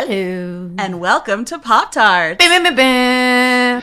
[0.00, 0.70] Hello.
[0.78, 2.38] and welcome to Pop Tarts.
[2.38, 3.82] Bam, bam, bam, bam.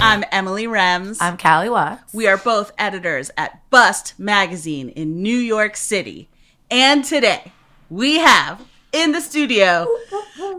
[0.00, 1.16] I'm Emily Rems.
[1.20, 2.14] I'm Callie Watts.
[2.14, 6.28] we are both editors at Bust Magazine in New York City.
[6.70, 7.50] And today
[7.88, 9.88] we have in the studio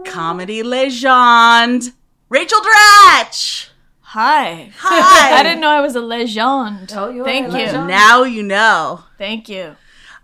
[0.03, 1.93] comedy legend
[2.27, 3.70] Rachel Dratch.
[4.11, 4.71] Hi.
[4.77, 5.39] Hi.
[5.39, 6.91] I didn't know I was a legend.
[6.93, 7.65] Oh, you are Thank a you.
[7.65, 7.87] legend.
[7.87, 9.05] Now you know.
[9.17, 9.75] Thank you.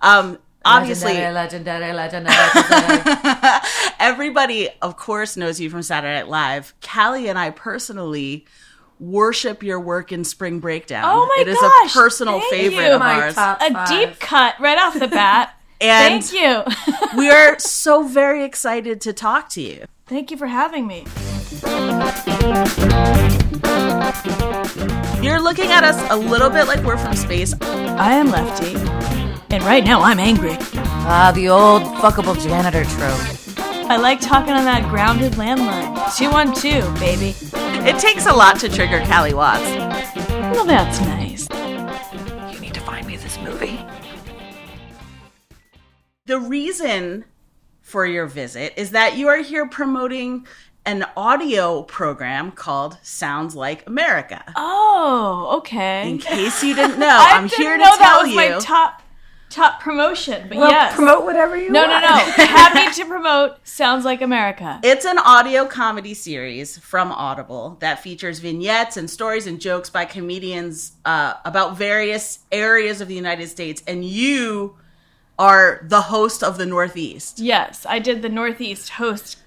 [0.02, 3.62] Um, obviously, Legendary, legendary, legendary.
[4.00, 6.74] everybody, of course, knows you from Saturday Night Live.
[6.82, 8.46] Callie and I personally
[9.00, 11.06] worship your work in Spring Breakdown.
[11.06, 12.92] Oh my It is gosh, a personal thank favorite you.
[12.92, 13.36] of My ours.
[13.36, 15.54] top A deep cut right off the bat.
[15.80, 16.64] And- Thank you.
[17.18, 19.86] we are so very excited to talk to you.
[20.08, 21.06] Thank you for having me.
[25.24, 27.54] You're looking at us a little bit like we're from space.
[27.62, 28.76] I am Lefty.
[29.50, 30.58] And right now I'm angry.
[31.10, 33.58] Ah, the old fuckable janitor trope.
[33.90, 35.96] I like talking on that grounded landline.
[36.18, 37.36] 212, baby.
[37.90, 39.64] It takes a lot to trigger Callie Watts.
[40.28, 41.48] Well, that's nice.
[42.54, 43.80] You need to find me this movie.
[46.26, 47.24] The reason
[47.80, 50.46] for your visit is that you are here promoting
[50.88, 54.42] an audio program called Sounds Like America.
[54.56, 56.10] Oh, okay.
[56.10, 58.36] In case you didn't know, I I'm didn't here to know that was you.
[58.38, 59.04] my top
[59.50, 60.48] top promotion.
[60.48, 60.96] But Well, yes.
[60.96, 62.04] promote whatever you no, want.
[62.04, 62.46] No, no, no.
[62.46, 64.80] Happy to promote Sounds Like America.
[64.84, 70.06] It's an audio comedy series from Audible that features vignettes and stories and jokes by
[70.06, 73.84] comedians uh, about various areas of the United States.
[73.88, 74.78] And you
[75.40, 77.40] are the host of the Northeast.
[77.40, 79.38] Yes, I did the Northeast Host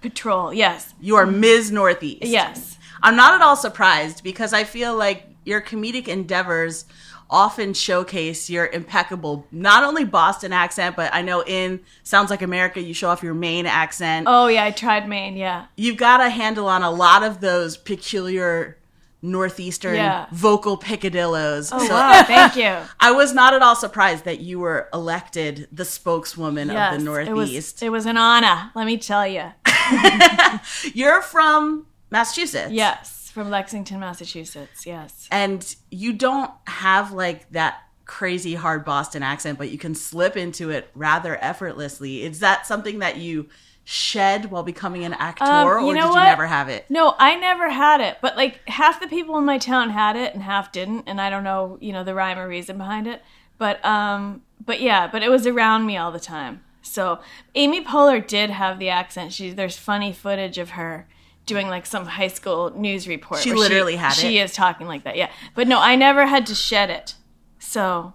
[0.00, 0.52] Patrol.
[0.52, 1.70] Yes, You are Ms.
[1.70, 2.24] Northeast.
[2.24, 2.78] yes.
[3.02, 6.84] I'm not at all surprised because I feel like your comedic endeavors
[7.30, 12.80] often showcase your impeccable, not only Boston accent, but I know in Sounds Like America,
[12.80, 14.26] you show off your Maine accent.
[14.28, 15.36] Oh yeah, I tried Maine.
[15.36, 18.76] Yeah, You've got a handle on a lot of those peculiar
[19.22, 20.26] Northeastern Yeah.
[20.32, 21.68] vocal picadillos.
[21.72, 22.74] Oh So wow, thank you.
[23.00, 27.10] I was not at all surprised that you were elected the spokeswoman Yes, of the
[27.20, 27.82] it was Northeast.
[27.82, 28.70] it was an honor.
[28.74, 29.52] Let me tell you.
[30.94, 32.72] You're from Massachusetts.
[32.72, 34.86] Yes, from Lexington, Massachusetts.
[34.86, 35.28] Yes.
[35.30, 40.70] and you don't have like that crazy hard Boston accent, but you can slip into
[40.70, 42.22] it rather effortlessly.
[42.24, 43.48] Is that something that you
[43.84, 46.86] shed while becoming an actor, Um, or did you never have it?
[46.90, 50.34] No, I never had it, but like half the people in my town had it
[50.34, 53.22] and half didn't, and I don't know, you know, the rhyme or reason behind it.
[53.58, 56.62] But um but yeah, but it was around me all the time.
[56.82, 57.20] So
[57.54, 59.32] Amy Poehler did have the accent.
[59.32, 61.08] She there's funny footage of her
[61.46, 63.40] doing like some high school news report.
[63.40, 64.20] She literally had it.
[64.20, 65.30] She is talking like that, yeah.
[65.54, 67.14] But no, I never had to shed it.
[67.58, 68.14] So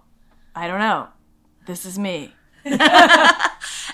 [0.54, 1.08] I don't know.
[1.66, 2.34] This is me.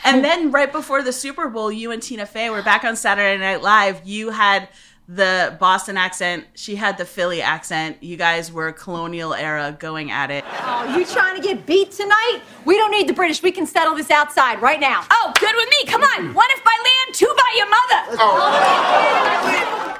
[0.05, 3.39] And then right before the Super Bowl, you and Tina Fey were back on Saturday
[3.39, 4.05] Night Live.
[4.05, 4.69] You had
[5.09, 8.03] the Boston accent, she had the Philly accent.
[8.03, 10.45] You guys were colonial era going at it.
[10.47, 12.41] Oh, you trying to get beat tonight?
[12.65, 13.43] We don't need the British.
[13.43, 15.05] We can settle this outside right now.
[15.11, 15.85] Oh, good with me.
[15.87, 16.33] Come on.
[16.35, 18.17] One if by land, two by your mother.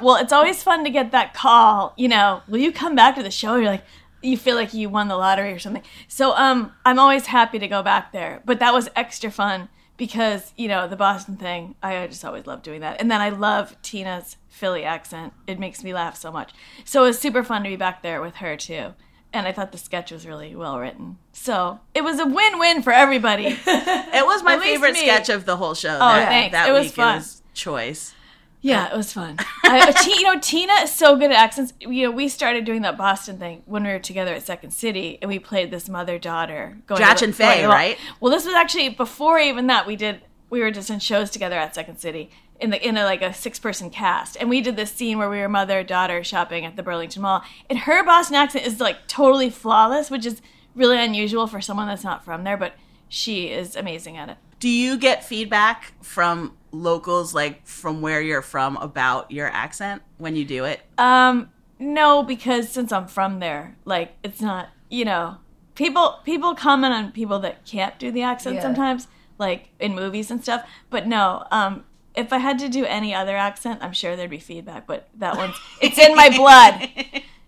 [0.03, 3.23] Well, it's always fun to get that call, you know, will you come back to
[3.23, 3.55] the show?
[3.55, 3.83] You're like,
[4.21, 5.83] you feel like you won the lottery or something.
[6.07, 8.41] So um, I'm always happy to go back there.
[8.45, 12.63] But that was extra fun because, you know, the Boston thing, I just always love
[12.63, 12.99] doing that.
[12.99, 15.33] And then I love Tina's Philly accent.
[15.47, 16.51] It makes me laugh so much.
[16.85, 18.93] So it was super fun to be back there with her too.
[19.33, 21.17] And I thought the sketch was really well written.
[21.31, 23.57] So it was a win win for everybody.
[24.15, 25.95] It was my favorite sketch of the whole show.
[25.95, 26.51] Oh, that, thanks.
[26.51, 26.93] That It was week.
[26.93, 27.15] fun.
[27.15, 28.13] It was choice.
[28.61, 29.37] Yeah, it was fun.
[29.63, 31.73] I, you know, Tina is so good at accents.
[31.79, 35.17] You know, we started doing that Boston thing when we were together at Second City,
[35.21, 36.77] and we played this mother daughter.
[36.87, 37.97] Dratch and Fey, right?
[38.21, 39.87] Well, this was actually before even that.
[39.87, 40.21] We did.
[40.49, 43.33] We were just in shows together at Second City in the in a, like a
[43.33, 46.75] six person cast, and we did this scene where we were mother daughter shopping at
[46.75, 50.41] the Burlington Mall, and her Boston accent is like totally flawless, which is
[50.75, 52.73] really unusual for someone that's not from there, but
[53.09, 54.37] she is amazing at it.
[54.59, 60.35] Do you get feedback from locals, like from where you're from, about your accent when
[60.35, 60.79] you do it?
[60.97, 65.37] Um, no, because since I'm from there, like it's not, you know,
[65.75, 68.61] people people comment on people that can't do the accent Yeah.
[68.61, 69.07] sometimes,
[69.37, 70.65] like in movies and stuff.
[70.89, 71.83] But no, um,
[72.15, 74.85] if I had to do any other accent, I'm sure there'd be feedback.
[74.87, 76.89] But that one's it's in my blood.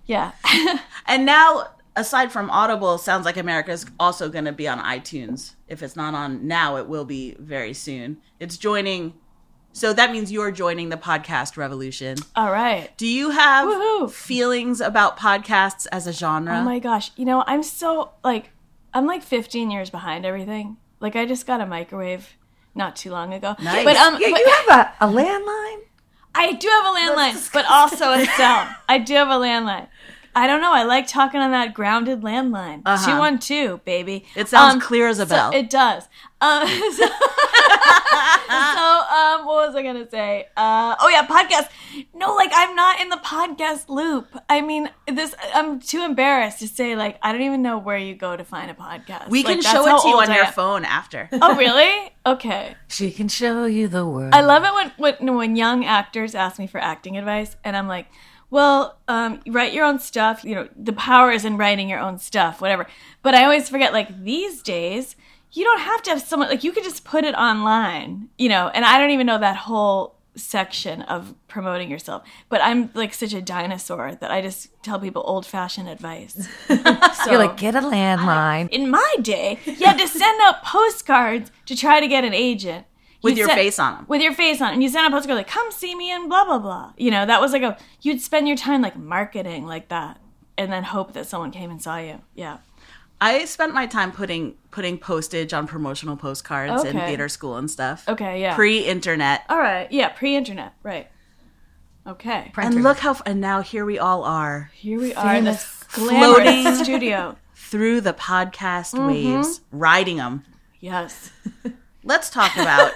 [0.05, 0.31] Yeah.
[1.07, 5.53] And now, aside from Audible, Sounds Like America is also going to be on iTunes.
[5.67, 8.17] If it's not on now, it will be very soon.
[8.39, 9.13] It's joining
[9.71, 12.17] So that means you're joining the podcast revolution.
[12.35, 12.89] All right.
[12.97, 14.09] Do you have Woohoo.
[14.09, 16.57] feelings about podcasts as a genre?
[16.57, 17.11] Oh my gosh.
[17.17, 18.49] You know, I'm so like
[18.93, 20.77] I'm like 15 years behind everything.
[20.99, 22.35] Like I just got a microwave
[22.75, 23.55] not too long ago.
[23.61, 23.83] Nice.
[23.85, 25.79] But um Yeah, but- you have a, a landline?
[26.37, 28.67] I do have a landline, but also a cell.
[28.89, 29.87] I do have a landline.
[30.35, 30.73] I don't know.
[30.73, 32.81] I like talking on that grounded landline.
[32.85, 33.05] Uh-huh.
[33.05, 34.25] 212, baby.
[34.35, 35.51] It sounds clear as a so- bell.
[35.53, 36.07] it does.
[36.41, 40.47] Um, so, so, um, what was I going to say?
[40.57, 41.69] Uh, oh, yeah, podcast.
[42.13, 44.27] No, like, I'm not in the podcast loop.
[44.49, 48.15] I mean, this, I'm too embarrassed to say, like, I don't even know where you
[48.15, 49.29] go to find a podcast.
[49.29, 50.53] we Like, can show it to you on I your am.
[50.53, 51.29] phone after.
[51.31, 52.11] Oh, really?
[52.25, 52.75] Okay.
[52.89, 54.33] She can show you the world.
[54.33, 57.87] I love it when, when when young actors ask me for acting advice, and I'm
[57.87, 58.07] like,
[58.55, 60.43] "Well, um, write your own stuff.
[60.43, 62.87] You know, the power is in writing your own stuff, whatever."
[63.21, 65.15] But I always forget, like these days,
[65.51, 68.69] you don't have to have someone like you could just put it online, you know.
[68.73, 72.23] And I don't even know that whole section of promoting yourself.
[72.49, 76.47] But I'm like such a dinosaur that I just tell people old fashioned advice.
[76.67, 78.69] so, You're like, get a landline.
[78.69, 82.85] in my day, you had to send out postcards to try to get an agent.
[83.25, 85.35] With You'd your send- face them, With your face on, And you send a postcard
[85.37, 86.93] like, come see me and blah, blah, blah.
[86.97, 90.19] You know, that was like a, you'd spend your time like marketing like that
[90.57, 92.21] and then hope that someone came and saw you.
[92.35, 92.57] Yeah.
[93.21, 98.03] I spent my time putting putting postage on promotional postcards in theater school and stuff.
[98.09, 98.55] Okay, yeah.
[98.55, 99.43] Pre-internet.
[99.49, 99.89] All right.
[99.91, 100.73] Yeah, pre internet.
[100.83, 101.07] Right.
[102.05, 102.51] Okay.
[102.57, 106.75] And look how and now here we all are Here we are in this Floating.
[106.75, 107.37] studio.
[107.55, 109.07] through the podcast Mm-hmm.
[109.07, 110.43] waves, riding them.
[110.81, 111.31] Yes.
[112.03, 112.91] Let's talk about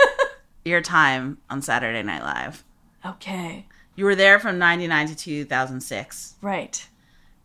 [0.70, 2.64] your time on Saturday Night Live.
[3.06, 3.66] Okay.
[3.96, 6.36] You were there from 99 to 2006.
[6.42, 6.88] Right.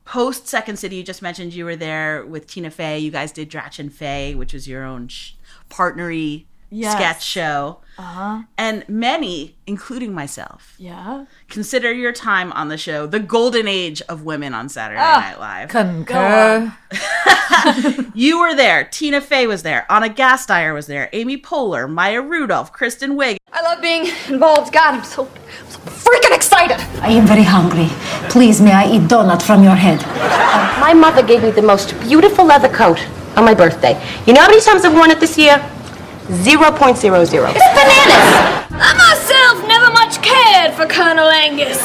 [0.04, 2.98] Post Second City, you just mentioned you were there with Tina Fey.
[2.98, 5.32] You guys did Dratch and Fey, which was your own sh-
[5.70, 6.44] partnery
[6.74, 6.92] Yes.
[6.92, 7.78] sketch show.
[7.96, 8.42] Uh huh.
[8.58, 11.26] And many, including myself, Yeah.
[11.48, 15.20] consider your time on the show the golden age of women on Saturday Ah.
[15.20, 15.68] Night Live.
[15.68, 16.72] Concur.
[18.14, 18.84] You were there.
[18.84, 19.86] Tina Fey was there.
[19.90, 21.08] Anna Gasteyer was there.
[21.12, 23.36] Amy Poehler, Maya Rudolph, Kristen Wiig.
[23.52, 24.72] I love being involved.
[24.72, 25.28] God, I'm so,
[25.68, 26.80] so freaking excited.
[27.02, 27.88] I am very hungry.
[28.30, 30.00] Please, may I eat donut from your head?
[30.80, 32.98] My mother gave me the most beautiful leather coat
[33.36, 33.94] on my birthday.
[34.26, 35.58] You know how many times I've worn it this year?
[36.24, 36.56] 0.00.
[38.80, 41.76] I myself never much cared for Colonel Angus.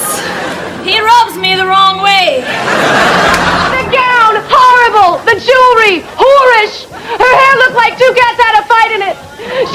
[0.87, 2.39] He rubs me the wrong way.
[2.39, 5.19] The gown, horrible.
[5.27, 6.87] The jewelry, whorish.
[7.19, 9.19] Her hair looked like two cats had a fight in it.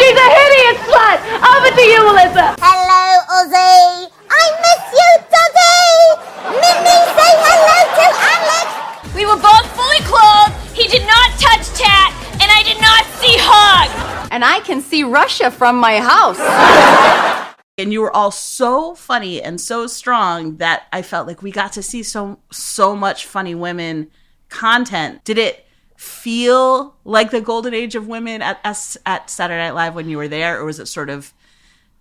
[0.00, 1.20] She's a hideous slut.
[1.44, 2.56] Over to you, Melissa.
[2.56, 3.04] Hello,
[3.36, 4.08] Ozzy.
[4.32, 6.24] I miss you, Doddy.
[6.56, 9.12] Minnie, say hello to Alex.
[9.12, 10.56] We were both fully clothed.
[10.72, 14.28] He did not touch Tat, and I did not see Hog.
[14.30, 16.38] And I can see Russia from my house.
[17.76, 21.72] And you were all so funny and so strong that I felt like we got
[21.72, 24.12] to see so so much funny women
[24.48, 25.24] content.
[25.24, 25.66] Did it
[25.96, 30.18] feel like the golden age of women at at, at Saturday Night Live when you
[30.18, 31.32] were there, or was it sort of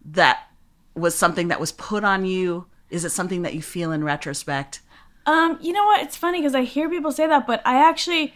[0.06, 0.48] that
[0.94, 2.68] was something that was put on you?
[2.92, 4.82] Is it something that you feel in retrospect?
[5.26, 6.04] Um, you know what?
[6.04, 8.36] It's funny because I hear people say that, but I actually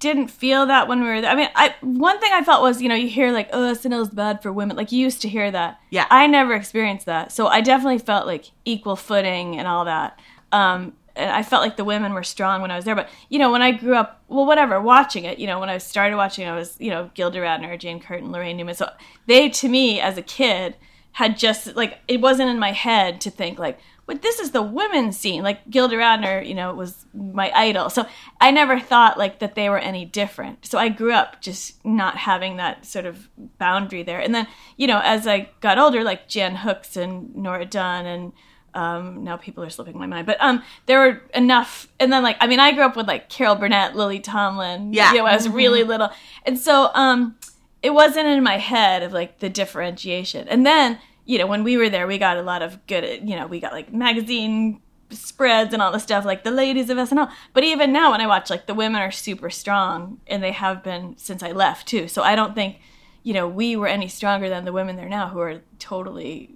[0.00, 1.30] didn't feel that when we were there.
[1.30, 4.02] I mean, I one thing I felt was, you know, you hear like, "Oh, SNL
[4.02, 5.80] is bad for women." Like you used to hear that.
[5.90, 6.06] Yeah.
[6.10, 10.18] I never experienced that, so I definitely felt like equal footing and all that.
[10.52, 12.94] Um, and I felt like the women were strong when I was there.
[12.94, 15.78] But you know, when I grew up, well, whatever, watching it, you know, when I
[15.78, 18.74] started watching, I was, you know, Gilda Radner, Jane Curtin, Laraine Newman.
[18.74, 18.88] So
[19.26, 20.76] they, to me, as a kid,
[21.18, 24.62] had just like it wasn't in my head to think like but this is the
[24.62, 28.06] women's scene like gilda radner you know was my idol so
[28.40, 32.16] i never thought like that they were any different so i grew up just not
[32.18, 34.46] having that sort of boundary there and then
[34.76, 38.32] you know as i got older like jan hooks and nora dunn and
[38.74, 41.88] um, now people are slipping my mind, but um, there were enough.
[41.98, 44.92] And then like, I mean, I grew up with like Carol Burnett, Lily Tomlin.
[44.92, 45.10] Yeah.
[45.10, 46.10] you know, I was really little,
[46.44, 47.34] and so um,
[47.82, 50.46] it wasn't in my head of like the differentiation.
[50.48, 50.98] And then,
[51.28, 53.60] you know, when we were there, we got a lot of good, you know, we
[53.60, 54.80] got like magazine
[55.10, 57.30] spreads and all the stuff like the ladies of SNL.
[57.52, 60.82] But even now when I watch like the women are super strong and they have
[60.82, 62.08] been since I left too.
[62.08, 62.78] So I don't think,
[63.24, 66.54] you know, we were any stronger than the women there now who are totally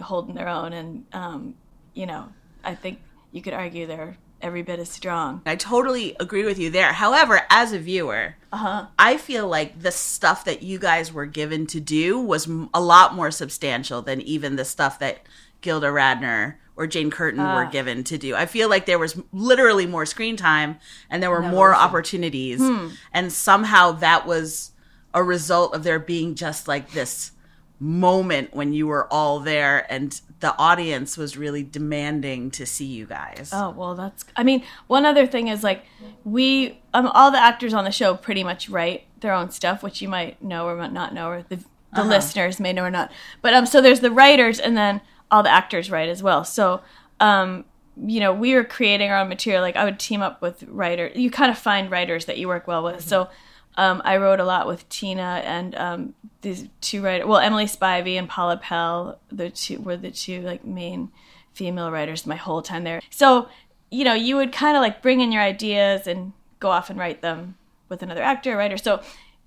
[0.00, 1.56] holding their own and um,
[1.92, 2.28] you know,
[2.62, 3.00] I think
[3.32, 5.42] you could argue they're every bit as strong.
[5.46, 6.92] I totally agree with you there.
[6.92, 8.86] However, as a viewer, uh-huh.
[8.98, 13.14] I feel like the stuff that you guys were given to do was a lot
[13.14, 15.20] more substantial than even the stuff that
[15.60, 17.70] Gilda Radner or Jane Curtin were ah.
[17.70, 18.34] given to do.
[18.34, 20.78] I feel like there was literally more screen time
[21.08, 22.60] and there were more opportunities.
[22.60, 22.88] Hmm.
[23.12, 24.72] And somehow that was
[25.14, 27.32] a result of there being just like this
[27.80, 33.06] moment when you were all there and the audience was really demanding to see you
[33.06, 33.50] guys.
[33.52, 34.24] Oh well, that's.
[34.36, 35.84] I mean, one other thing is like
[36.24, 40.02] we, um, all the actors on the show pretty much write their own stuff, which
[40.02, 41.64] you might know or might not know, or the
[41.94, 43.10] the listeners may know or not.
[43.40, 45.00] But um, so there's the writers, and then
[45.30, 46.44] all the actors write as well.
[46.44, 46.82] So
[47.20, 47.64] um,
[48.04, 49.62] you know, we were creating our own material.
[49.62, 51.16] Like I would team up with writers.
[51.16, 53.00] You kind of find writers that you work well with.
[53.00, 53.28] So
[53.76, 57.26] um, I wrote a lot with Tina and um, these two writers.
[57.26, 61.10] Well, Emily Spivey and Paula Pell, the two were the two like main
[61.52, 63.00] female writers my whole time there.
[63.10, 63.48] So
[63.90, 66.98] you know, you would kind of like bring in your ideas and go off and
[66.98, 67.56] write them
[67.88, 68.76] with another actor or writer.
[68.76, 69.00] So,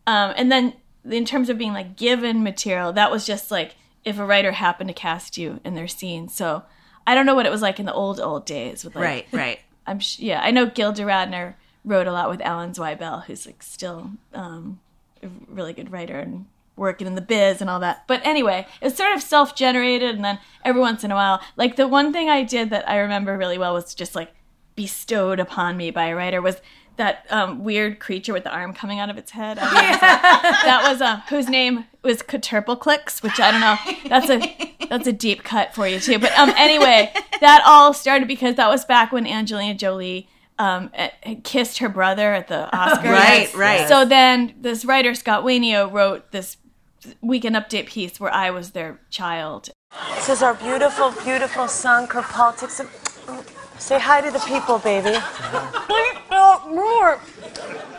[0.08, 0.74] um, and then
[1.10, 4.88] in terms of being like given material, that was just like if a writer happened
[4.88, 6.30] to cast you in their scene.
[6.30, 6.64] So
[7.06, 9.28] I don't know what it was like in the old old days with like right,
[9.32, 9.60] right.
[9.88, 11.56] I'm sh- yeah, I know Gilda Radner
[11.86, 14.80] wrote a lot with Alan Zweibel, who's like still um,
[15.24, 16.46] a really good writer and
[16.76, 18.04] working in the biz and all that.
[18.08, 21.76] But anyway, it's sort of self generated, and then every once in a while, like
[21.76, 24.32] the one thing I did that I remember really well was just like
[24.76, 26.62] bestowed upon me by a writer was
[26.96, 29.58] that um, weird creature with the arm coming out of its head.
[29.60, 33.78] I mean, like- that was uh, whose name was Caterpilclicks, which I don't know.
[34.10, 36.20] That's a that's a deep cut for you too.
[36.20, 40.28] But um, anyway, that all started because that was back when Angelina Jolie
[40.60, 41.10] um, eh,
[41.44, 43.04] kissed her brother at the Oscars.
[43.04, 43.88] Right, right.
[43.88, 46.58] So then this writer Scott Wainio wrote this
[47.22, 49.70] weekend update piece where I was their child.
[50.16, 52.70] This is our beautiful, beautiful son, Kirpaltic.
[53.80, 55.18] Say hi to the people, baby.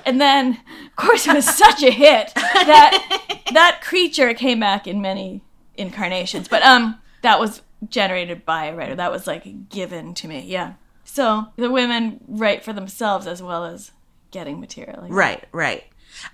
[0.05, 5.01] And then, of course, it was such a hit that that creature came back in
[5.01, 5.41] many
[5.77, 6.49] incarnations.
[6.49, 8.95] But um, that was generated by a writer.
[8.95, 10.45] That was like given to me.
[10.47, 10.75] Yeah.
[11.13, 13.91] So the women write for themselves as well as
[14.31, 15.07] getting material.
[15.09, 15.85] Right, right.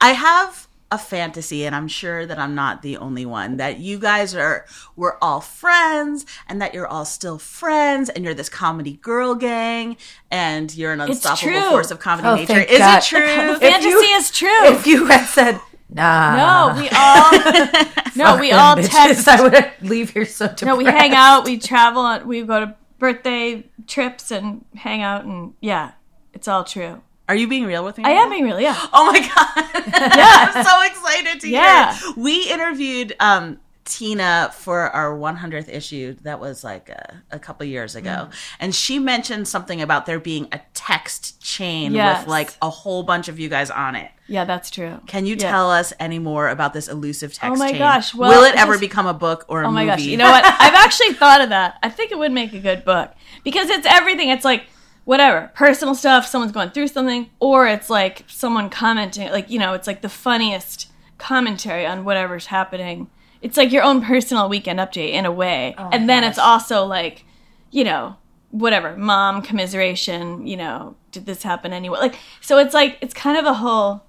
[0.02, 3.98] I have a fantasy, and I'm sure that I'm not the only one, that you
[3.98, 8.98] guys are we're all friends and that you're all still friends and you're this comedy
[9.02, 9.96] girl gang
[10.30, 12.60] and you're an unstoppable force of comedy Oh, nature.
[12.60, 12.98] Is God.
[12.98, 13.26] it true?
[13.54, 14.64] The fantasy you- is true.
[14.66, 16.36] If you had said, nah.
[16.74, 17.32] no, we all
[18.36, 19.26] no, we all bitches, text.
[19.28, 20.64] I would leave here so depressed.
[20.66, 25.54] No, we hang out, we travel, we go to birthday trips and hang out, and
[25.60, 25.92] yeah,
[26.32, 27.02] it's all true.
[27.28, 28.04] Are you being real with me?
[28.04, 28.76] I am being real, yeah.
[28.92, 29.82] Oh my god!
[30.16, 30.52] yeah.
[30.54, 31.92] I'm so excited to Yeah.
[31.94, 32.10] hear.
[32.10, 32.16] it.
[32.16, 36.16] We interviewed um, Tina for our 100th issue.
[36.22, 38.34] That was like a, a couple years ago, Mm.
[38.60, 42.20] and she mentioned something about there being a text chain Yes.
[42.22, 44.10] with like a whole bunch of you guys on it.
[44.28, 45.00] Yeah, that's true.
[45.06, 45.50] Can you Yeah.
[45.50, 47.78] tell us any more about this elusive text Oh my chain?
[47.78, 49.96] gosh, well, Will it ever become a book or a Oh my movie?
[49.96, 50.44] gosh, you know what?
[50.60, 51.78] I've actually thought of that.
[51.82, 53.12] I think it would make a good book
[53.44, 54.28] because it's everything.
[54.30, 54.64] It's like
[55.04, 59.30] whatever personal stuff, someone's going through something, or it's like someone commenting.
[59.30, 60.88] Like you know, it's like the funniest
[61.18, 63.08] commentary on whatever's happening.
[63.46, 67.24] It's like your own personal weekend update in a way, and then it's also like,
[67.70, 68.16] you know,
[68.50, 70.46] whatever mom commiseration.
[70.46, 71.98] You know, did this happen anyway?
[72.00, 74.02] Like so, it's like it's kind of a whole,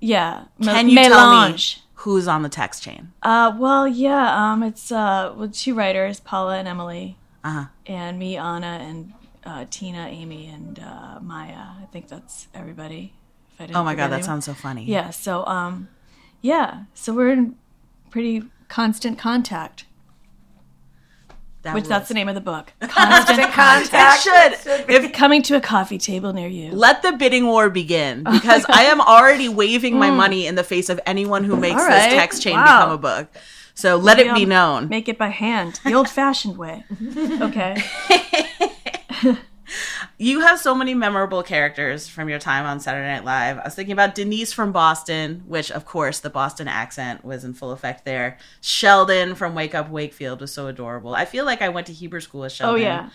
[0.00, 0.44] yeah.
[0.58, 1.56] me- Can you tell me
[2.02, 3.12] who's on the text chain?
[3.22, 4.26] Uh, well, yeah.
[4.52, 7.66] Um, it's uh, with two writers, Paula and Emily, Uh-huh.
[7.86, 9.12] and me, Anna, and
[9.44, 11.54] uh, Tina, Amy, and uh, Maya.
[11.82, 13.14] I think that's everybody.
[13.54, 14.22] If I didn't Oh my god, that anyone.
[14.26, 14.84] sounds so funny.
[14.84, 15.10] Yeah.
[15.10, 15.88] So, um,
[16.40, 16.84] yeah.
[16.94, 17.54] So we're in
[18.10, 18.42] pretty
[18.74, 19.84] constant contact,
[21.62, 21.88] That which rules.
[21.90, 22.72] that's the name of the book.
[22.80, 24.26] Constant contact.
[24.26, 24.90] It should.
[25.04, 26.72] If Coming to a coffee table near you.
[26.72, 30.88] let the bidding war begin because I am already waving my money in the face
[30.88, 31.88] of anyone who makes Mm.
[31.88, 32.04] Right.
[32.10, 32.64] this text chain Wow.
[32.64, 33.26] become a book.
[33.76, 34.88] So let it be I'll known.
[34.88, 36.84] Make it by hand, the old-fashioned way.
[37.46, 37.72] Okay.
[40.16, 43.58] You have so many memorable characters from your time on Saturday Night Live.
[43.58, 47.52] I was thinking about Denise from Boston, which of course the Boston accent was in
[47.52, 48.38] full effect there.
[48.60, 51.14] Sheldon from Wake Up Wakefield was so adorable.
[51.16, 52.80] I feel like I went to Hebrew school with Sheldon.
[52.80, 53.08] Oh yeah.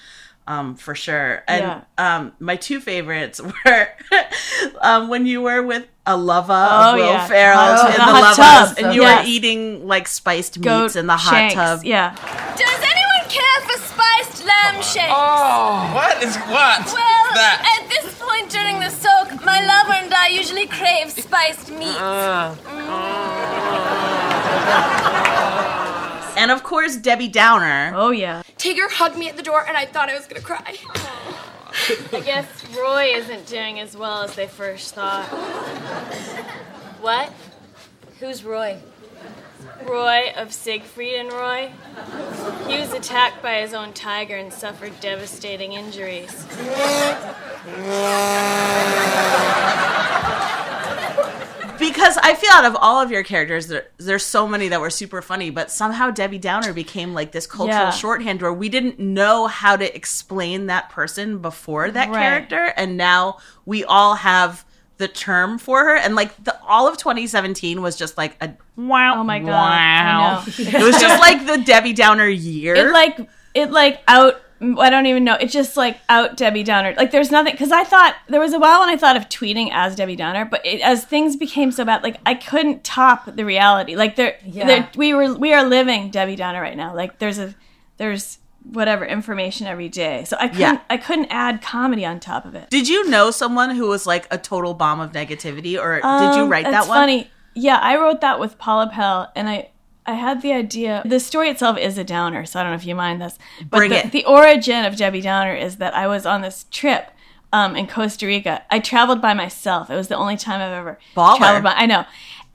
[0.46, 1.44] um, for sure.
[1.48, 1.82] And Yeah.
[2.18, 3.88] um, my two favorites were
[4.82, 7.28] um, when you were with a lover Oh, of Will yeah.
[7.28, 8.86] Ferrell Hot- in the the, hot lovers, tub.
[8.86, 9.24] and you Yes.
[9.26, 11.84] were eating like spiced Goat meats in the hot shanks, tub.
[11.86, 12.14] Yeah.
[14.60, 15.10] Lamb shakes?
[15.10, 16.86] Oh, what is what?
[16.86, 17.80] Well, that?
[17.80, 21.98] at this point during the soak, my lover and I usually crave spiced meats.
[21.98, 22.56] Uh.
[22.66, 23.30] Mm.
[26.38, 27.92] And of course, Debbie Downer.
[27.96, 28.44] Oh yeah.
[28.58, 30.78] Tigger hugged me at the door, and I thought I was gonna cry.
[32.14, 35.26] I guess Roy isn't doing as well as they first thought.
[37.02, 37.32] What?
[38.20, 38.78] Who's Roy?
[39.88, 41.72] Roy of Siegfried and Roy.
[42.68, 46.46] He was attacked by his own tiger and suffered devastating injuries.
[51.78, 54.80] Because because I feel out of all of your characters, there, there's so many that
[54.80, 57.90] were super funny, but somehow Debbie Downer became like this cultural Yeah.
[57.92, 62.18] shorthand where we didn't know how to explain that person before that Right.
[62.22, 64.64] character, and now we all have
[65.00, 69.16] the term for her, and like the all of 2017 was just like a wow,
[69.20, 69.48] Oh my god!
[69.48, 70.44] wow.
[70.48, 72.76] It was just like the Debbie Downer year.
[72.76, 75.36] it like it like out I don't even know.
[75.36, 76.94] It just like out Debbie Downer.
[76.98, 79.70] Like there's nothing because I thought there was a while when I thought of tweeting
[79.72, 83.46] as Debbie Downer, but it, as things became so bad, like I couldn't top the
[83.46, 83.96] reality.
[83.96, 84.68] Like there, Yeah.
[84.68, 86.94] there we were we are living Debbie Downer right now.
[86.94, 87.56] Like there's a
[87.96, 90.24] there's whatever information every day.
[90.26, 90.80] So I couldn't Yeah.
[90.90, 92.70] I couldn't add comedy on top of it.
[92.70, 96.44] Did you know someone who was like a total bomb of negativity, or did you
[96.44, 96.98] Um, write that one?
[96.98, 97.32] Funny.
[97.56, 99.70] Yeah, I wrote that with Paula Pell, and I
[100.06, 101.04] I had the idea.
[101.06, 103.38] The story itself is a downer, so I don't know if you mind this.
[103.70, 104.12] But Bring the, it.
[104.12, 107.12] the origin of Debbie Downer is that I was on this trip
[107.54, 108.64] um, in Costa Rica.
[108.72, 109.90] I traveled by myself.
[109.92, 111.38] It was the only time I've ever Baller.
[111.38, 111.74] traveled by.
[111.74, 112.06] I know.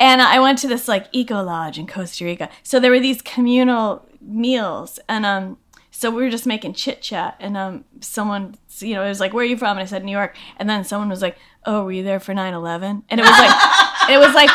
[0.00, 2.48] And I went to this like eco lodge in Costa Rica.
[2.64, 5.58] So there were these communal meals, and um,
[5.96, 9.32] so we were just making chit chat, and um, someone, you know, it was like,
[9.32, 11.84] "Where are you from?" And I said, "New York." And then someone was like, "Oh,
[11.84, 14.50] were you there for 9/11?" And it was like, it was like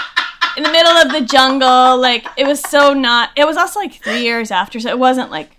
[0.58, 1.98] in the middle of the jungle.
[1.98, 3.30] Like it was so not.
[3.38, 5.56] It was also like three years after, so it wasn't like,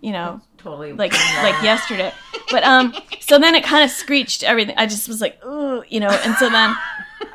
[0.00, 0.92] you know, Totally.
[0.92, 2.12] like like yesterday.
[2.50, 4.74] But um, so then it kind of screeched everything.
[4.76, 6.74] I just was like, ooh, you know, and so then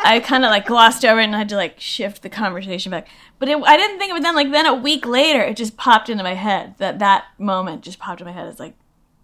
[0.04, 2.92] I kind of like glossed over it and I had to like shift the conversation
[2.92, 3.08] back.
[3.40, 4.36] But it, I didn't think of it then.
[4.36, 6.76] Like then a week later, it just popped into my head.
[6.78, 8.48] That that moment just popped in my head.
[8.48, 8.76] It's like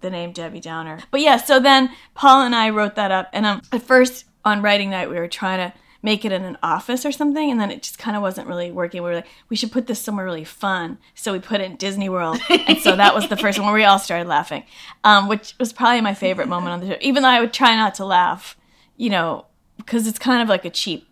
[0.02, 1.00] the name Debbie Downer.
[1.12, 4.62] But yeah, so then Paula and I wrote that up, and um, at first on
[4.62, 7.72] writing night we were trying to make it in an office or something, and then
[7.72, 9.04] it just kind of wasn't really working.
[9.04, 11.76] We were like, we should put this somewhere really fun, so we put it in
[11.76, 14.64] Disney World, and so that was the first one where we all started laughing,
[15.04, 16.98] um, which was probably my favorite moment on the show.
[17.02, 18.58] Even though I would try not to laugh,
[18.98, 19.46] you know,
[19.78, 21.08] because it's kind of like a cheap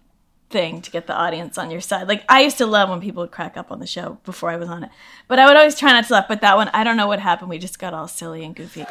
[0.49, 2.07] thing to get the audience on your side.
[2.07, 4.55] Like I used to love when people would crack up on the show before I
[4.55, 4.89] was on it,
[5.27, 6.25] but I would always try not to laugh.
[6.27, 7.49] But that one, I don't know what happened.
[7.49, 8.85] We just got all silly and goofy.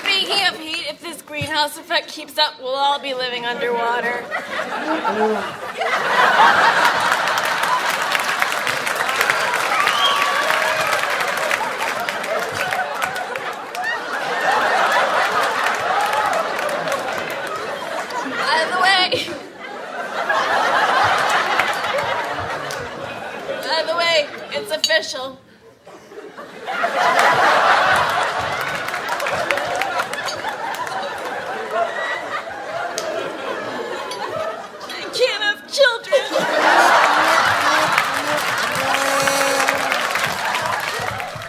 [0.00, 4.22] Speaking of heat, if this greenhouse effect keeps up, we'll all be living underwater.
[4.22, 4.30] By
[23.84, 25.40] the way, it's official.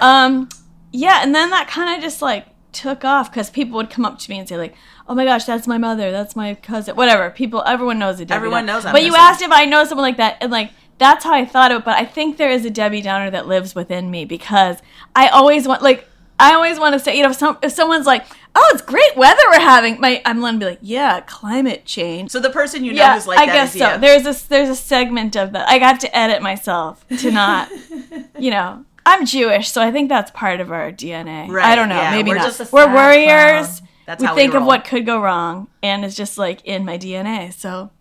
[0.02, 0.50] Um,
[0.92, 4.20] yeah, and then that kind of just like took off because people would come up
[4.20, 4.76] to me and say like,
[5.08, 8.36] "Oh my gosh, that's my mother, that's my cousin, whatever." People, everyone knows a Debbie.
[8.38, 11.24] Everyone knows I'm But you asked if I know someone like that, and like that's
[11.24, 11.86] how I thought of it.
[11.86, 14.78] But I think there is a Debbie Downer that lives within me because
[15.16, 16.08] I always want like.
[16.38, 19.16] I always want to say, you know, if, some, if someone's like, "Oh, it's great
[19.16, 22.92] weather we're having," my I'm gonna be like, "Yeah, climate change." So the person you
[22.92, 23.94] know yeah, who's like I guess is so.
[23.94, 24.00] you.
[24.02, 25.70] There's a there's a segment of that.
[25.70, 27.72] I got to edit myself to not,
[28.38, 28.84] you know.
[29.06, 31.48] I'm Jewish, so I think that's part of our DNA.
[31.50, 31.96] Right, I don't know.
[32.02, 32.46] yeah, maybe we're not.
[32.46, 33.68] just a we're sad warriors.
[33.80, 33.90] clown.
[34.08, 36.86] That's we how we think of what could go wrong, and it's just like in
[36.86, 37.54] my DNA.
[37.54, 37.92] So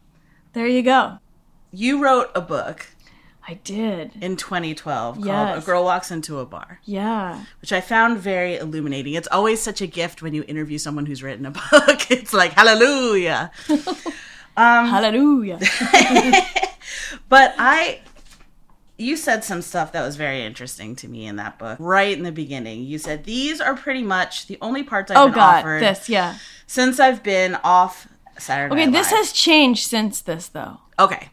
[0.52, 1.18] there you go.
[1.72, 2.86] You wrote a book
[3.46, 4.12] I did.
[4.22, 7.44] in 2012 called A Girl Walks Into a Bar, Yeah.
[7.60, 9.14] which I found very illuminating.
[9.14, 12.10] It's always such a gift when you interview someone who's written a book.
[12.10, 13.50] It's like, hallelujah.
[14.56, 15.58] Um, Hallelujah.
[17.28, 18.00] But I,
[18.96, 21.76] you said some stuff that was very interesting to me in that book.
[21.80, 25.26] Right in the beginning, you said these are pretty much the only parts I've oh
[25.26, 26.08] been God, offered this.
[26.08, 26.36] Yeah.
[26.66, 28.06] since I've been off
[28.38, 28.72] Saturday.
[28.74, 30.78] Okay, Night this Live." has changed since this though.
[30.98, 31.30] okay.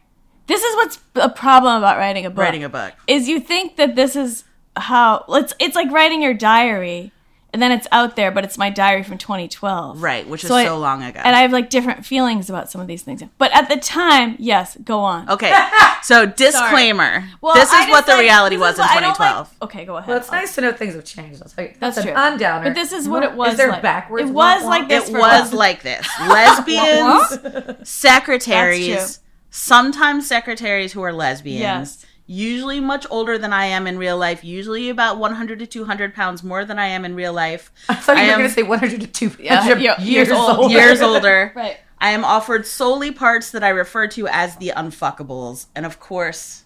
[0.48, 2.38] This is what's a problem about writing a book.
[2.42, 2.92] Writing a book.
[3.06, 4.44] is you think that this is
[4.76, 7.12] how it's it's like writing your diary
[7.52, 10.64] and then it's out there but it's my diary from 2012 Right, which is I-
[10.64, 11.20] so long ago.
[11.22, 14.36] and i have like different feelings about some of these things but at the time
[14.38, 15.52] yes go on Okay,
[16.02, 17.28] so disclaimer.
[17.40, 19.48] Well, this is what the like- reality was in what I don't 2012.
[19.60, 21.42] like- okay go ahead Well, it's nice to know things have changed.
[21.42, 21.74] I'll tell you.
[21.78, 22.12] That's an true.
[22.14, 22.64] undowner.
[22.64, 23.82] but this is what it was Is there like.
[23.82, 24.28] backwards?
[24.30, 25.58] it was womp like this It for was while.
[25.58, 29.24] like this: lesbians, That's secretaries, true.
[29.50, 31.60] sometimes secretaries who are lesbians.
[31.60, 32.06] Yes.
[32.26, 34.44] Usually much older than I am in real life.
[34.44, 37.70] Usually about 100 to 200 pounds more than I am in real life.
[37.88, 40.58] I thought you I were going to say 100 to 200 Yeah, years, years old.
[40.58, 40.72] old.
[40.72, 41.52] years older.
[41.54, 41.78] Right.
[42.00, 45.66] I am offered solely parts that I refer to as the unfuckables.
[45.74, 46.64] And of course,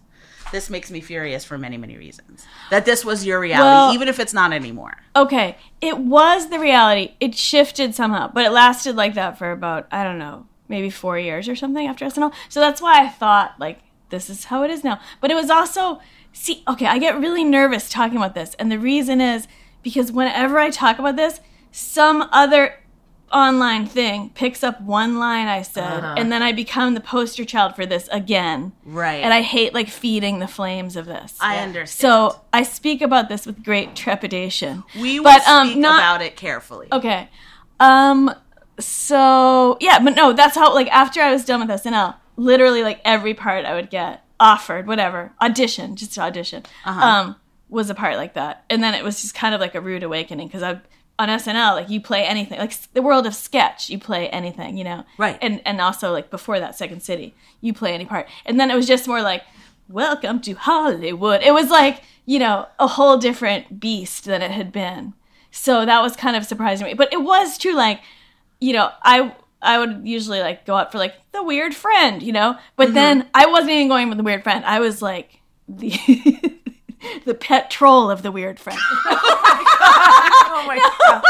[0.53, 2.47] this makes me furious for many, many reasons.
[2.71, 4.97] That this was your reality, Well- even if it's not anymore.
[5.17, 9.87] okay it was the reality it shifted somehow but it lasted like that for about
[9.91, 13.55] i don't know maybe four years or something after snl so that's why i thought
[13.59, 13.79] like
[14.11, 15.01] this is how it is now.
[15.21, 16.01] But it was also,
[16.33, 18.55] see, okay, I get really nervous talking about this.
[18.59, 19.49] And the reason is
[19.83, 21.41] because whenever I talk about this,
[21.73, 22.75] some other
[23.33, 26.15] online thing picks up one line I said, Uh-huh.
[26.17, 28.73] and then I become the poster child for this again.
[28.85, 29.23] Right.
[29.25, 31.37] And I hate like feeding the flames of this.
[31.41, 32.01] I understand.
[32.13, 34.85] So I speak about this with great trepidation.
[34.99, 36.87] we will but, um, speak not- about it carefully.
[36.93, 37.29] Okay.
[37.81, 38.33] Um
[38.79, 43.01] so yeah, but no, that's how like after I was done with SNL, literally like
[43.05, 46.65] every part I would get offered, whatever, audition, just audition.
[46.85, 47.01] Uh-huh.
[47.01, 47.37] Um
[47.69, 48.65] was a part like that.
[48.71, 50.81] And then it was just kind of like a rude awakening because I
[51.19, 52.59] on SNL like you play anything.
[52.59, 55.05] Like the world of sketch, you play anything, you know.
[55.19, 55.39] Right.
[55.41, 58.29] And and also like before that Second City, you play any part.
[58.45, 59.43] And then it was just more like
[59.89, 61.43] welcome to Hollywood.
[61.43, 65.15] It was like, you know, a whole different beast than it had been.
[65.51, 66.95] So that was kind of surprising me.
[66.95, 68.01] But it was true, like,
[68.61, 72.33] you know, I I would usually like go out for like the weird friend, you
[72.33, 72.57] know?
[72.77, 74.65] But then I wasn't even going with the weird friend.
[74.65, 75.91] I was like the
[77.25, 78.79] the pet troll of the weird friend.
[80.59, 81.23] Oh my god.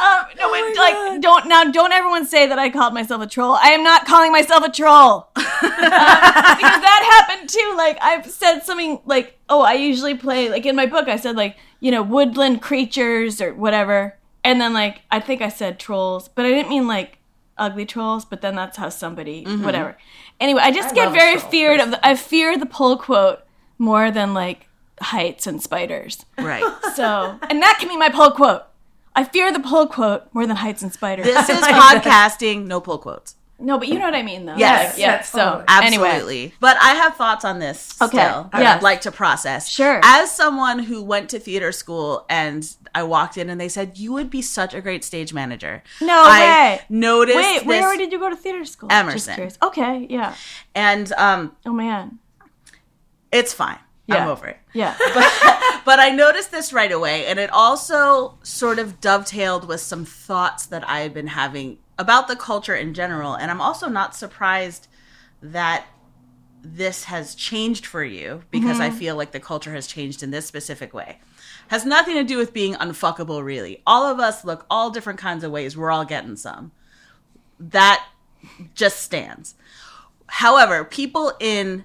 [0.00, 1.64] um, no, but like, don't now.
[1.64, 3.54] Don't everyone say that I called myself a troll.
[3.54, 7.74] I am not calling myself a troll Uh, because that happened too.
[7.76, 11.36] Like I've said something like, "Oh, I usually play like in my book." I said
[11.36, 16.28] like, you know, woodland creatures or whatever, and then like I think I said trolls,
[16.28, 17.18] but I didn't mean like
[17.58, 18.24] ugly trolls.
[18.24, 19.64] But then that's how somebody mm-hmm.
[19.64, 19.96] whatever.
[20.38, 21.92] Anyway, I just get very feared of.
[21.92, 23.40] The, I fear the pull quote
[23.78, 24.68] more than like
[25.00, 26.24] heights and spiders.
[26.38, 26.64] Right.
[26.94, 28.64] So, and that can be my pull quote.
[29.14, 31.24] I fear the pull quote more than heights and spiders.
[31.24, 33.36] This is podcasting, no pull quotes.
[33.60, 34.56] No, but you know what I mean, though.
[34.56, 34.94] Yes.
[34.94, 35.06] Like, yeah.
[35.12, 35.64] Yes, So, totally.
[35.86, 36.54] anyway, Absolutely.
[36.60, 38.18] But I have thoughts on this Okay.
[38.18, 38.48] still.
[38.52, 38.76] that Yes.
[38.78, 39.68] I'd like to process.
[39.68, 40.00] Sure.
[40.02, 44.12] As someone who went to theater school and I walked in and they said, You
[44.12, 45.82] would be such a great stage manager.
[46.00, 46.80] No I way.
[46.88, 48.88] noticed wait, this where did you go to theater school?
[48.90, 49.34] Emerson.
[49.34, 49.58] curious.
[49.62, 50.34] Okay, yeah.
[50.74, 52.18] and um Oh man,
[53.32, 53.78] it's fine.
[54.06, 54.24] Yeah.
[54.24, 54.58] I'm over it.
[54.72, 54.96] yeah.
[55.84, 60.66] But I noticed this right away, and it also sort of dovetailed with some thoughts
[60.66, 63.34] that I had been having about the culture in general.
[63.34, 64.88] And I'm also not surprised
[65.42, 65.84] that
[66.62, 68.98] this has changed for you because I mm-hmm.
[68.98, 71.18] feel like the culture has changed in this specific way.
[71.68, 73.82] Has nothing to do with being unfuckable, really.
[73.86, 75.76] All of us look all different kinds of ways.
[75.76, 76.72] We're all getting some.
[77.58, 78.04] That
[78.74, 79.54] just stands.
[80.26, 81.84] However, people in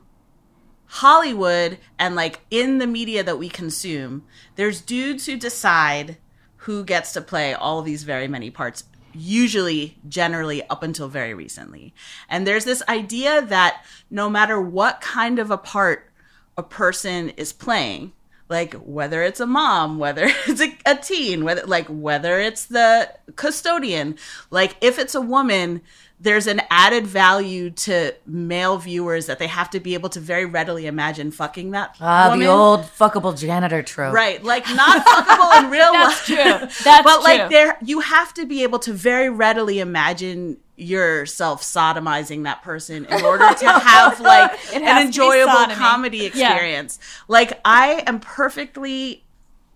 [0.85, 4.23] Hollywood and like in the media that we consume,
[4.55, 6.17] there's dudes who decide
[6.65, 11.93] who gets to play all these very many parts, usually, generally, up until very recently.
[12.29, 16.11] And there's this idea that no matter what kind of a part
[16.57, 18.13] a person is playing,
[18.49, 23.11] like whether it's a mom, whether it's a, a teen, whether like whether it's the
[23.35, 24.17] custodian,
[24.49, 25.81] like if it's a woman,
[26.19, 30.45] there's an added value to male viewers that they have to be able to very
[30.45, 32.39] readily imagine fucking that Ah, woman.
[32.39, 34.13] the old fuckable janitor trope.
[34.13, 36.25] Right, like not fuckable in real That's life.
[36.25, 36.67] true.
[36.85, 42.43] That's but like there, you have to be able to very readily imagine yourself sodomizing
[42.43, 45.75] that person in order to have like an enjoyable sodomy.
[45.75, 46.51] comedy Yeah.
[46.53, 46.97] experience.
[47.27, 49.24] Like I am perfectly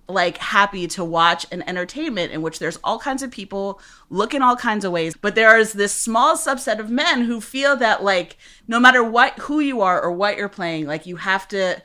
[0.09, 4.41] like happy to watch an entertainment in which there's all kinds of people look in
[4.41, 8.03] all kinds of ways but there is this small subset of men who feel that
[8.03, 11.81] like no matter what who you are or what you're playing like you have to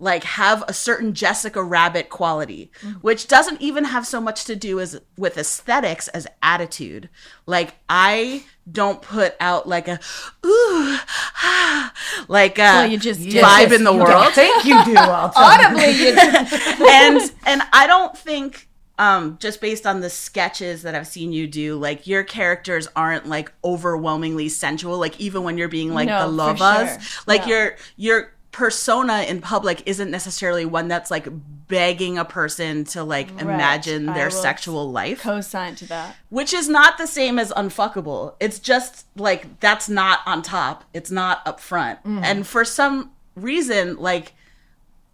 [0.00, 2.98] like have a certain Jessica Rabbit quality, mm-hmm.
[3.00, 7.08] which doesn't even have so much to do as with aesthetics as attitude.
[7.46, 9.98] Like I don't put out like a
[10.44, 10.98] ooh
[11.42, 11.92] ah,
[12.28, 14.32] like a Well, you just vibe in the world.
[14.34, 16.86] think you do, tell you.
[16.88, 21.46] and and I don't think um just based on the sketches that I've seen you
[21.46, 24.98] do, like your characters aren't like overwhelmingly sensual.
[24.98, 27.22] Like even when you're being like No, the lovas, sure.
[27.26, 31.28] like your your persona in public isn't necessarily one that's like
[31.68, 36.16] begging a person to like imagine their sexual life Co-sign to that.
[36.30, 38.34] which is not the same as unfuckable.
[38.40, 40.84] It's just like that's not on top.
[40.92, 42.02] It's not up front.
[42.04, 42.22] Mm.
[42.24, 44.32] And for some reason, like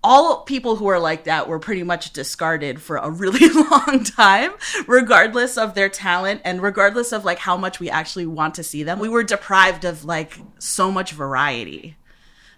[0.04, 4.52] all people who are like that were pretty much discarded for a really long time,
[4.86, 8.82] regardless of their talent and regardless of like how much we actually want to see
[8.82, 8.98] them.
[8.98, 11.96] We were deprived of like so much variety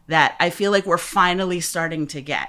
[0.08, 2.48] that I feel like we're finally starting to get.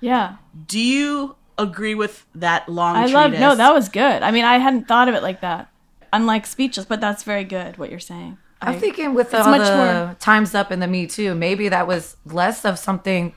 [0.00, 0.36] Yeah.
[0.66, 4.22] Do you agree with that long I love no, that was good.
[4.22, 5.70] I mean, I hadn't thought of it like that.
[6.12, 8.38] Unlike speechless, but that's very good what you're saying.
[8.60, 11.34] I'm I- thinking with It's all much the more- times up in the Me Too,
[11.34, 13.34] maybe that was less of something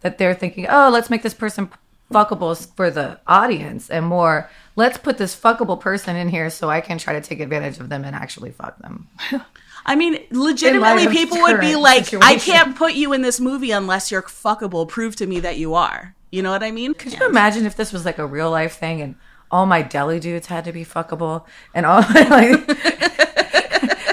[0.00, 1.70] that they're thinking, oh, let's make this person
[2.12, 6.80] fuckable for the audience and more let's put this fuckable person in here so I
[6.80, 9.08] can try to take advantage of them and actually fuck them.
[9.86, 14.10] I mean, legitimately, people would be like, I can't put you in this movie unless
[14.10, 14.86] you're fuckable.
[14.88, 16.14] Prove to me that you are.
[16.30, 16.94] You know what I mean?
[16.94, 19.14] Could you imagine if this was like a real life thing and
[19.50, 23.17] all my deli dudes had to be fuckable and all like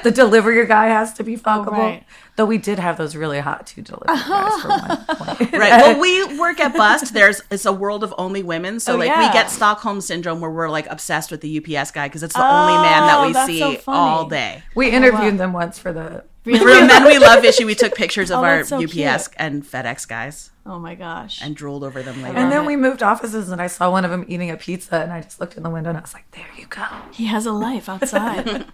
[0.05, 1.71] the delivery guy has to be fuckable?
[1.71, 2.03] right.
[2.37, 5.05] Though we did have those really hot two delivery guys for one
[5.37, 5.51] point.
[5.53, 5.69] Right.
[5.81, 7.13] Well, we work at Bust.
[7.13, 8.79] There's it's a world of only women.
[8.79, 9.27] So Oh, like yeah.
[9.27, 12.45] we get Stockholm syndrome where we're like obsessed with the UPS guy because it's the
[12.45, 14.63] only man that Oh, we see so all day.
[14.75, 18.29] We oh, interviewed them once for the For Men We Love issue, we took pictures
[18.31, 18.91] of Oh, our so UPS
[19.29, 19.29] cute.
[19.37, 21.41] and FedEx guys Oh my gosh.
[21.41, 22.35] and drooled over them later.
[22.37, 25.11] And then we moved offices and I saw one of them eating a pizza and
[25.13, 26.83] I just looked in the window and I was like, there you go.
[27.13, 28.65] he has a life outside.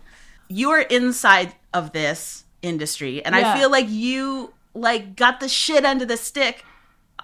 [0.51, 3.53] You're inside of this industry and Yeah.
[3.53, 6.63] i feel like you like got the shit under the stick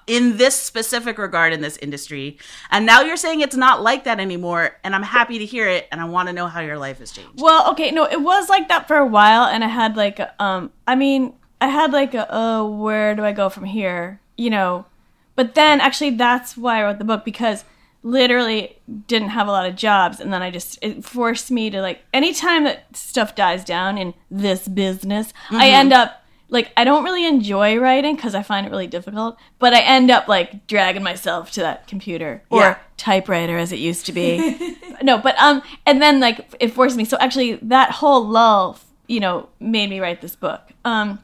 [0.07, 2.37] in this specific regard in this industry
[2.71, 5.87] and now you're saying it's not like that anymore and i'm happy to hear it
[5.91, 8.47] and i want to know how your life has changed Well, okay, no, it was
[8.49, 12.13] like that for a while, and I had like, um, I mean, I had like,
[12.13, 14.19] a, oh, where do I go from here?
[14.37, 14.85] You know,
[15.35, 17.63] but then actually, that's why I wrote the book because
[18.07, 21.81] literally didn't have a lot of jobs, and then I just it forced me to
[21.81, 27.03] like, anytime that stuff dies down in this business, I end up like I don't
[27.03, 31.03] really enjoy writing because I find it really difficult, but I end up like dragging
[31.03, 32.77] myself to that computer or Yeah.
[32.95, 34.75] typewriter as it used to be.
[35.03, 37.03] no, but um, and then like it forced me.
[37.05, 40.61] So actually, that whole lull, you know, made me write this book.
[40.85, 41.19] Um,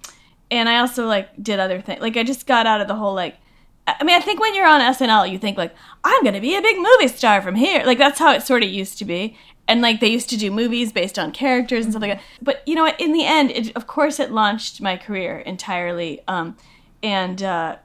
[0.52, 2.02] and I also like did other things.
[2.02, 3.38] Like I just got out of the whole like.
[3.86, 6.62] I mean, I think when you're on SNL, you think like I'm gonna be a
[6.62, 7.84] big movie star from here.
[7.86, 9.38] Like that's how it sort of used to be.
[9.67, 12.24] And like they used to do movies based on characters and stuff like that.
[12.41, 13.00] But you know what?
[13.00, 16.22] In the end, it, of course, it launched my career entirely.
[16.28, 16.58] Um,
[17.02, 17.78] and uh,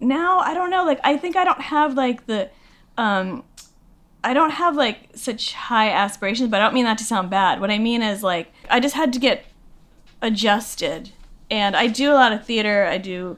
[0.00, 0.84] now I don't know.
[0.84, 2.50] Like I think I don't have like the
[2.98, 3.44] um
[4.24, 7.60] I don't have like such high aspirations, but I don't mean that to sound bad.
[7.60, 9.44] What I mean is like I just had to get
[10.20, 11.10] adjusted.
[11.50, 12.86] And I do a lot of theater.
[12.86, 13.36] I do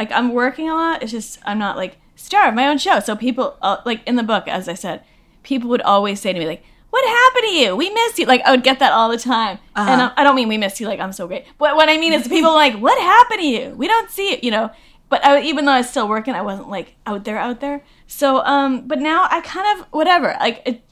[0.00, 1.02] like I'm working a lot.
[1.02, 3.00] It's just I'm not like star of my own show.
[3.00, 5.04] So people uh, like in the book as I said,
[5.42, 7.76] people would always say to me like what happened to you?
[7.76, 8.26] We miss you.
[8.26, 10.80] Like I would get that all the time, and I, I don't mean we miss
[10.80, 10.88] you.
[10.88, 13.70] Like I'm so great, but what I mean is people like, "What happened to you?
[13.76, 14.70] We don't see it," you know.
[15.10, 17.82] But I, even though I was still working, I wasn't like out there, out there.
[18.06, 20.36] So, um, but now I kind of whatever.
[20.40, 20.82] Like, it,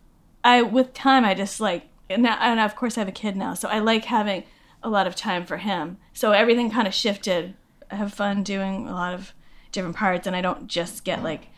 [0.45, 3.37] I with time, I just like, and, now, and of course I have a kid
[3.37, 4.45] now, so I like having
[4.83, 5.99] a lot of time for him.
[6.13, 7.55] So everything kind of shifted.
[7.91, 9.33] I have fun doing a lot of
[9.73, 11.49] different parts, and I don't just get like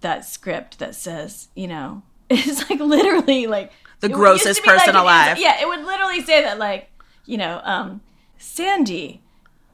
[0.00, 4.68] that script that says, you know, it's like literally like The it grossest to be,
[4.68, 5.38] like, person it is- alive.
[5.38, 6.88] yeah, it would literally say that like,
[7.26, 8.00] you know, um,
[8.38, 9.20] Sandy,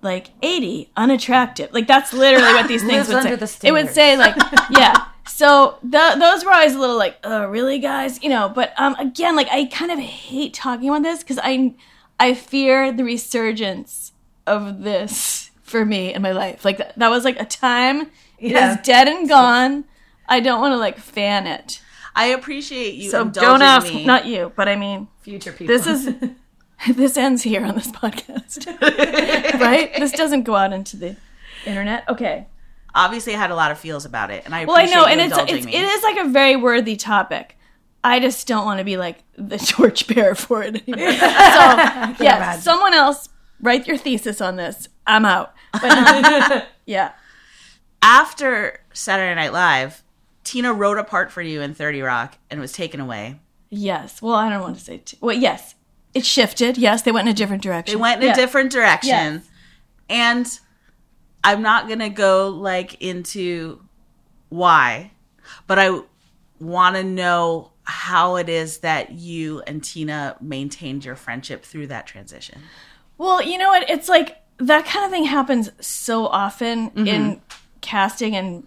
[0.03, 1.73] like eighty, unattractive.
[1.73, 3.59] Like that's literally what these things Lives would under say.
[3.61, 4.37] the it would say like,
[4.71, 5.07] yeah.
[5.29, 8.23] So th- those were always a little like, oh, really, guys?
[8.23, 8.49] You know.
[8.49, 11.75] But um, again, like I kind of hate talking about this because I,
[12.21, 14.13] I fear the resurgence
[14.47, 16.65] of this for me in my life.
[16.65, 18.03] Like that, that was like a time.
[18.39, 18.73] It Yeah.
[18.73, 19.85] is dead and gone.
[20.29, 21.81] I don't want to like fan it.
[22.15, 24.05] i appreciate you So don't ask, me.
[24.05, 25.67] not you, but I mean, Future people.
[25.77, 26.15] this is
[26.97, 28.67] this ends here on this podcast,
[29.61, 29.93] right?
[29.99, 31.17] This doesn't go out into the
[31.65, 32.05] internet.
[32.09, 32.47] Okay.
[32.95, 35.21] obviously i had a lot of feels about it and i Well, I know, and
[35.21, 35.75] it's, it's me.
[35.75, 37.57] it is like a very worthy topic.
[38.05, 41.11] I just don't want to be like the torchbearer for it anymore.
[41.11, 41.27] so
[42.25, 42.63] yeah, imagine.
[42.63, 43.29] someone else
[43.61, 44.89] write your thesis on this.
[45.07, 45.53] I'm out.
[45.73, 45.85] But
[46.53, 47.13] um, yeah.
[48.03, 50.03] after saturday night live
[50.45, 54.23] tina wrote a part for you in 30 rock and was taken away Yes.
[54.23, 54.99] Well, I don't want to say.
[54.99, 55.75] T- well, yes,
[56.15, 56.79] it shifted.
[56.79, 57.97] Yes, they went in a different direction.
[57.97, 58.33] They went in Yeah.
[58.33, 59.09] a different direction.
[59.09, 59.49] Yes.
[60.09, 60.61] And
[61.43, 63.83] I'm not going to go like into
[64.49, 65.11] why,
[65.67, 66.01] but I
[66.61, 72.07] want to know how it is that you and Tina maintained your friendship through that
[72.07, 72.63] transition.
[73.19, 73.91] Well, you know what?
[73.91, 77.07] It's like that kind of thing happens so often Mm-hmm.
[77.07, 77.41] in
[77.81, 78.67] casting and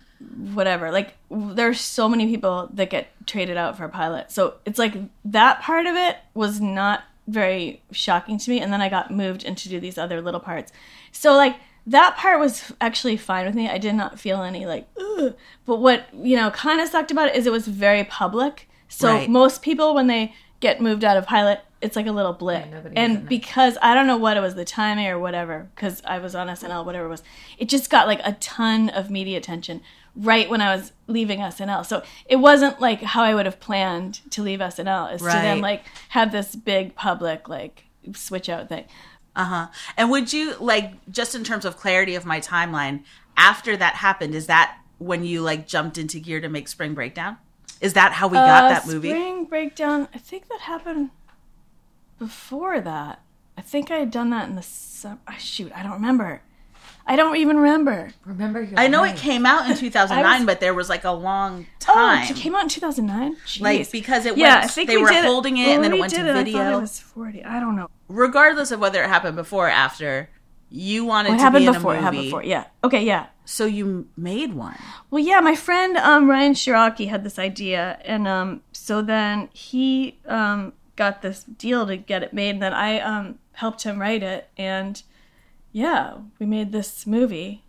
[0.54, 0.92] whatever.
[0.92, 4.32] Like there's so many people that get traded out for a pilot.
[4.32, 4.94] So it's like
[5.26, 9.44] that part of it was not very shocking to me and then I got moved
[9.44, 10.72] in to do these other little parts.
[11.12, 11.56] So like
[11.88, 13.68] that part was actually fine with me.
[13.70, 15.36] I did not feel any like Ugh.
[15.66, 18.70] but what, you know, kind of sucked about it is it was very public.
[18.88, 19.30] So Right.
[19.30, 22.70] most people when they get moved out of pilot, it's like a little blip.
[22.70, 26.20] knows and because I don't know what it was, the timing or whatever, because I
[26.20, 27.24] was on SNL, whatever it was,
[27.58, 29.82] it just got like a ton of media attention
[30.16, 31.86] right when I was leaving SNL.
[31.86, 35.62] So it wasn't like how I would have planned to leave SNL, is to then
[35.62, 38.86] like have this big public like switch out thing.
[39.36, 39.68] Uh huh.
[39.96, 43.04] And would you like just in terms of clarity of my timeline
[43.38, 44.36] after that happened?
[44.36, 47.38] Is that when you like jumped into gear to make Spring Breakdown?
[47.80, 49.10] Is that how we got Uh, that movie?
[49.10, 50.10] Spring Breakdown.
[50.14, 51.12] I think that happened
[52.20, 53.22] before that.
[53.58, 55.20] I think I had done that in the summer.
[55.38, 56.42] Shoot, I don't remember.
[57.06, 58.12] I don't even remember.
[58.24, 59.16] Remember your I know name.
[59.16, 62.22] it came out in 2009, was- but there was like a long time.
[62.22, 62.36] Oh, time.
[62.36, 63.36] it came out in 2009.
[63.60, 65.84] Like, because it yeah, went- I think they we were did holding it, when and
[65.84, 66.78] then it we went to did I thought video.
[66.78, 67.44] it was 40.
[67.46, 67.90] I don't know.
[68.10, 70.30] Regardless of whether it happened before or after,
[70.70, 71.94] you wanted What to happened be in before?
[71.94, 72.04] a movie.
[72.06, 72.44] happened before.
[72.44, 72.66] Yeah.
[72.84, 73.04] Okay.
[73.04, 73.26] Yeah.
[73.46, 74.78] So you made one.
[75.10, 80.20] Well, yeah, my friend um, Ryan Shiraki had this idea, and um, so then he
[80.28, 84.22] um, got this deal to get it made, and then I um, helped him write
[84.22, 85.02] it, and
[85.72, 87.64] yeah, we made this movie.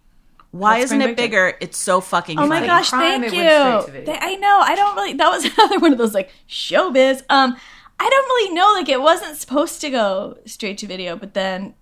[0.51, 1.25] Why isn't Spring it Breakdown.
[1.25, 1.57] bigger?
[1.61, 2.39] It's so fucking.
[2.39, 2.67] Oh my funny.
[2.67, 3.93] gosh, crime, thank it went straight to you.
[3.93, 4.13] video.
[4.13, 4.61] Th- I know.
[4.63, 5.13] I don't really.
[5.15, 7.23] That was another one of those like showbiz.
[7.31, 7.57] Um,
[8.01, 8.73] I don't really know.
[8.75, 11.75] Like it wasn't supposed to go straight to video, but then,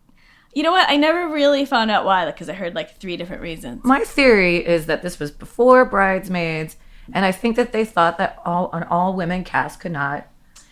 [0.53, 0.89] you know what?
[0.91, 2.27] I never really found out why.
[2.27, 3.83] Like because I heard like three different reasons.
[3.85, 6.77] My theory is that this was before Bridesmaids,
[7.15, 10.27] and I think that they thought that all an all women cast could not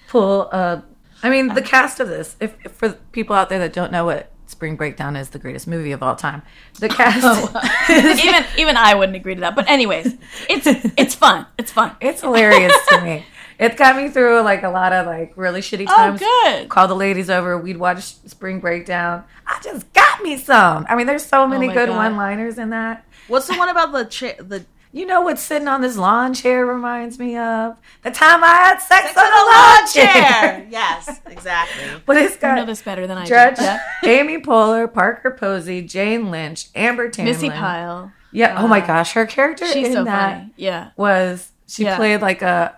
[0.09, 0.85] pull a.
[1.23, 2.37] I mean, the cast of this.
[2.41, 5.67] If, if for people out there that don't know what Spring Breakdown is, the greatest
[5.67, 6.43] movie of all time.
[6.79, 8.25] The oh, cast.
[8.25, 9.57] even even I wouldn't agree to that.
[9.57, 10.15] But anyways,
[10.49, 10.67] it's
[10.97, 11.47] it's fun.
[11.59, 11.97] It's fun.
[12.01, 13.25] It's hilarious to me.
[13.59, 16.21] It got me through like a lot of like really shitty oh, times.
[16.23, 16.69] Oh, good.
[16.69, 17.57] Call the ladies over.
[17.57, 19.25] We'd watch Spring Breakdown.
[19.47, 20.85] I just got me some.
[20.89, 21.97] I mean, there's so oh many Oh good God.
[21.97, 23.05] one-liners in that.
[23.29, 26.65] What's the one about the cha- the You know what sitting on this lawn chair
[26.65, 27.77] reminds me of?
[28.03, 30.13] The time I had sex, Sex on on a the lawn lawn chair.
[30.13, 30.67] chair?
[30.71, 31.85] yes, exactly.
[32.07, 33.63] But it's You got know this better than I Judge do.
[33.63, 33.81] Yeah.
[34.05, 37.25] Amy Poehler, Parker Posey, Jane Lynch, Amber Tamblyn.
[37.35, 38.11] Missi Pyle.
[38.33, 38.63] Yeah.
[38.63, 40.53] oh my gosh, her character She's in so that funny.
[40.57, 40.91] Yeah.
[40.97, 41.97] was she Yeah.
[41.97, 42.75] played like a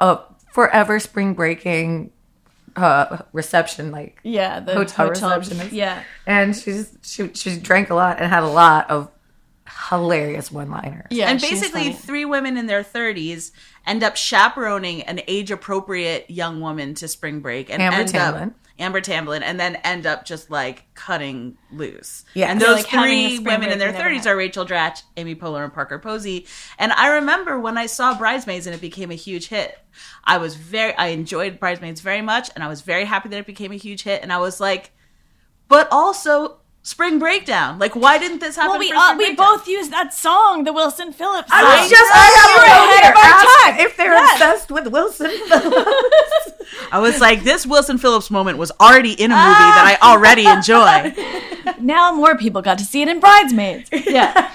[0.00, 0.18] a
[0.52, 2.10] forever spring breaking
[2.76, 4.60] uh reception like Yeah.
[4.60, 5.72] The hotel, hotel- receptionist.
[5.72, 6.02] Yeah.
[6.26, 9.10] and she's she she drank a lot and had a lot of
[9.88, 11.06] hilarious one liners.
[11.10, 11.30] Yeah.
[11.30, 13.52] and basically, three women in their 30s
[13.86, 18.48] end up chaperoning an age appropriate young woman to spring break and Amber end Tamblyn.
[18.48, 22.24] up Amber Tamblyn and then end up just like cutting loose.
[22.34, 22.50] Yeah.
[22.50, 24.26] And those like three women in their 30s had.
[24.26, 26.46] are Rachel Dratch, Amy Poehler, and Parker Posey.
[26.78, 29.78] And I remember when I saw Bridesmaids and it became a huge hit.
[30.24, 33.46] I was very I enjoyed Bridesmaids very much and I was very happy that it
[33.46, 34.92] became a huge hit and I was like
[35.68, 37.80] but also Spring Breakdown.
[37.80, 39.58] Like why didn't this happen Well, we uh, we Breakdown?
[39.58, 41.48] both used that song, the Wilson Phillips.
[41.50, 43.86] I was just I have ahead of our time.
[43.86, 44.32] if they're Yes.
[44.34, 46.52] obsessed with Wilson Phillips.
[46.92, 50.46] I was like, this Wilson Phillips moment was already in a movie that I already
[50.46, 51.14] enjoy.
[51.80, 53.90] Now more people got to see it in Bridesmaids.
[54.06, 54.52] Yeah.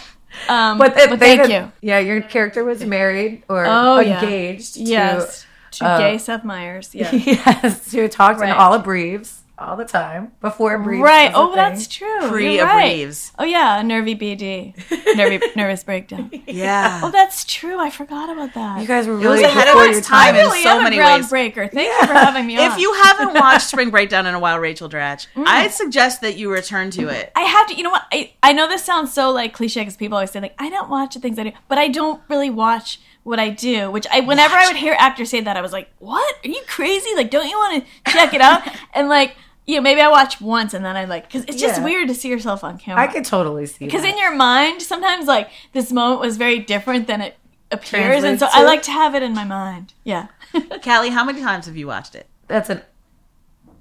[0.48, 1.72] Um, But, but, thank had- you.
[1.82, 4.24] Yeah, your character was married or Oh, yeah.
[4.24, 4.76] engaged.
[4.76, 5.46] to- Yes.
[5.74, 6.96] To uh, gay Seth Meyers.
[6.96, 7.12] Yeah.
[7.14, 8.58] yes, who talked in Right.
[8.58, 11.02] all of Breves all the time before Breves.
[11.02, 11.32] Right.
[11.32, 11.56] was oh, a Oh, thing.
[11.56, 12.20] that's true.
[12.30, 12.96] Pre You're a right.
[13.08, 13.32] Breves.
[13.40, 14.74] Oh yeah, a nervy BD,
[15.16, 16.32] nervy nervous breakdown.
[16.48, 17.02] Yeah.
[17.04, 17.80] Oh, that's true.
[17.80, 18.82] I forgot about that.
[18.82, 20.70] You guys were was really ahead of before its your time I in really so
[20.78, 21.26] am many a ways.
[21.32, 21.72] groundbreaker.
[21.72, 22.72] Thank you for having me on.
[22.72, 25.44] If you haven't watched Spring Breakdown in a while, Rachel Dratch, mm.
[25.46, 27.32] I suggest that you return to it.
[27.36, 28.04] I have to, you know what?
[28.12, 30.90] I, I know this sounds so like cliche because people always say like I don't
[30.90, 33.92] watch the things I do, but I don't really watch what I do.
[33.92, 36.36] Which I, whenever I would hear actors say that, I was like, "What?
[36.44, 37.10] Are you crazy?
[37.16, 39.36] Like, don't you want to check it out?" and like,
[39.68, 41.86] you know, maybe I watch once and then I like because it's just Yeah.
[41.86, 43.02] weird to see yourself on camera.
[43.04, 47.08] I could totally see because in your mind, sometimes like this moment was very different
[47.08, 47.38] than it
[47.72, 49.94] appears, and so Translates I like to have it in my mind.
[50.04, 50.28] Yeah.
[50.84, 52.28] Callie, how many times have you watched it?
[52.48, 52.82] that's an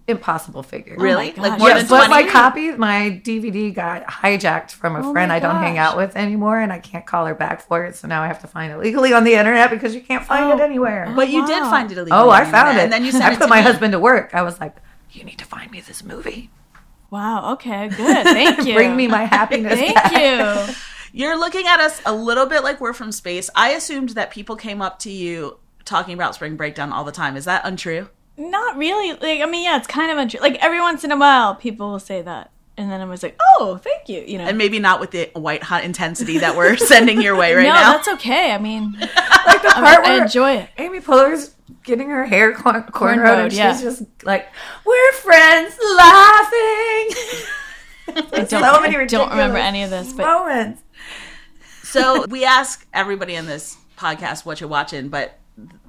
[0.06, 0.96] impossible figure.
[0.98, 1.32] Really?
[1.36, 1.58] Oh my like gosh.
[1.58, 5.38] more Yeah, than but my copy, my DVD got hijacked from a Oh friend I
[5.38, 7.94] don't hang out with anymore, and I can't call her back for it.
[7.96, 10.50] So now I have to find it legally on the internet because you can't find
[10.50, 10.64] it Oh.
[10.64, 11.06] anywhere.
[11.08, 12.18] Oh, but you did find it illegally.
[12.18, 12.82] oh, I found internet, it.
[12.84, 13.62] And then you sent I it put to my me.
[13.62, 14.34] husband to work.
[14.34, 14.76] I was like,
[15.12, 16.50] "You need to find me this movie.
[17.10, 17.52] Wow.
[17.54, 17.88] Okay.
[17.88, 18.24] Good.
[18.24, 18.74] Thank you.
[18.74, 20.12] Bring me my happiness." Thank back."
[20.68, 20.74] you.
[21.12, 23.50] You're looking at us a little bit like we're from space.
[23.56, 27.36] I assumed that people came up to you talking about Spring Breakdown all the time.
[27.36, 28.08] Is that untrue?
[28.36, 29.12] Not really.
[29.12, 30.40] Like, I mean, yeah, it's kind of untrue.
[30.40, 32.52] Like, every once in a while, people will say that.
[32.76, 34.20] And then I was like, oh, thank you.
[34.20, 34.44] You know.
[34.44, 37.74] And maybe not with the white hot intensity that we're sending your way right no,
[37.74, 37.90] now.
[37.90, 38.52] No, that's okay.
[38.52, 40.70] I mean, Like the part I where enjoy it.
[40.78, 41.54] Amy Poehler's
[41.84, 43.80] getting her hair corn- cornrowed, Cornrowed, and she's yeah.
[43.80, 44.48] just like,
[44.84, 47.08] "We're friends, laughing."
[48.08, 50.82] I don't, so many I don't remember any of this, but moments.
[51.84, 55.38] So we ask everybody in this podcast what you're watching, but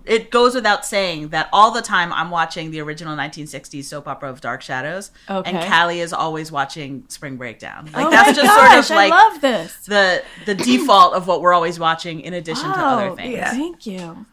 [0.05, 4.29] it goes without saying that all the time I'm watching the original 1960s soap opera
[4.29, 5.51] of Dark Shadows, Okay.
[5.51, 7.89] and Callie is always watching Spring Breakdown.
[7.93, 9.75] Like oh that's my just gosh, sort of like I love this.
[9.85, 13.33] the the default of what we're always watching in addition to other Oh, things.
[13.35, 13.51] yeah.
[13.51, 14.25] thank you.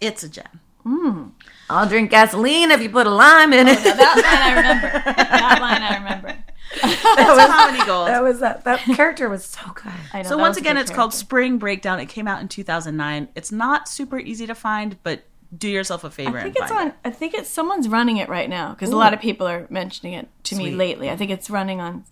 [0.00, 0.60] It's a gem.
[0.84, 1.32] Mm.
[1.70, 3.82] I'll drink gasoline if you put a lime in it.
[3.82, 4.88] That line I remember.
[4.90, 6.44] That line I remember.
[6.82, 8.08] that was comedy gold.
[8.08, 8.64] That was that.
[8.64, 9.92] That character was so good.
[10.12, 11.14] I know, so once again, good it's called.
[11.14, 12.00] Spring Breakdown.
[12.00, 13.28] It came out in 2009.
[13.34, 15.24] It's not super easy to find, but
[15.56, 16.96] do yourself a favor I think and it's find on.
[17.04, 20.14] I think it's someone's running it right now because a lot of people are mentioning
[20.14, 21.10] it to me lately.
[21.10, 22.04] I think it's running on.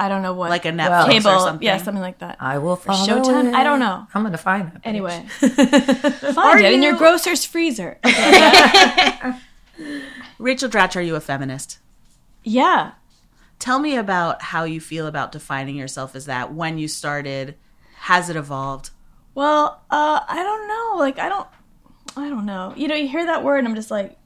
[0.00, 1.66] I don't know what Like a Netflix or cable, something?
[1.66, 2.38] yeah, something like that.
[2.40, 3.48] I will Or follow Showtime.
[3.48, 3.54] it.
[3.54, 4.06] I don't know.
[4.14, 4.80] I'm gonna find it.
[4.82, 7.98] Anyway, find it in your grocer's freezer.
[10.38, 11.78] Rachel Dratch, are you a feminist?
[12.42, 12.92] yeah,
[13.58, 16.54] Tell me about how you feel about defining yourself as that.
[16.54, 17.56] When you started,
[17.98, 18.88] has it evolved?
[19.34, 20.98] Well, uh, I don't know.
[20.98, 21.46] Like, I don't,
[22.16, 22.72] I don't know.
[22.74, 24.16] You know, you hear that word, and I'm just like,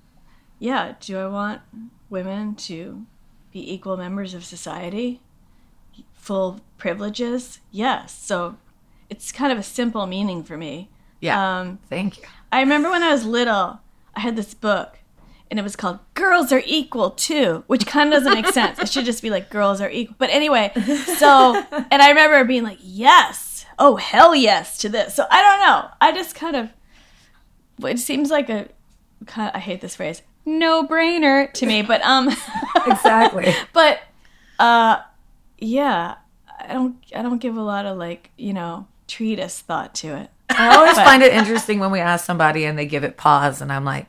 [0.61, 0.95] yeah.
[1.01, 1.63] Do I want
[2.11, 3.05] women to
[3.53, 5.21] be equal members of society,
[6.25, 7.61] full privileges?
[7.71, 8.17] Yes.
[8.19, 8.57] So,
[9.11, 10.89] it's kind of a simple meaning for me.
[11.21, 11.61] Yeah.
[11.61, 12.25] Um, Thank you.
[12.51, 13.81] I remember when I was little,
[14.15, 14.99] I had this book,
[15.51, 18.79] and it was called "Girls Are Equal Too," which kind of doesn't make sense.
[18.79, 20.73] It should just be like "Girls Are Equal." But anyway,
[21.19, 25.15] so and I remember being like, "Yes, oh hell yes" to this.
[25.15, 25.91] So I don't know.
[26.01, 26.71] I just kind of
[27.83, 28.69] it seems like a
[29.27, 32.29] kind of, I hate this phrase no brainer to me, but um,
[32.87, 33.55] Exactly.
[33.73, 34.01] but
[34.59, 34.99] uh,
[35.59, 36.17] yeah,
[36.61, 40.31] I don't I don't give a lot of like you know treatise thought to it.
[40.51, 43.61] I always But- find it interesting when we ask somebody and they give it pause,
[43.61, 44.07] and I'm like,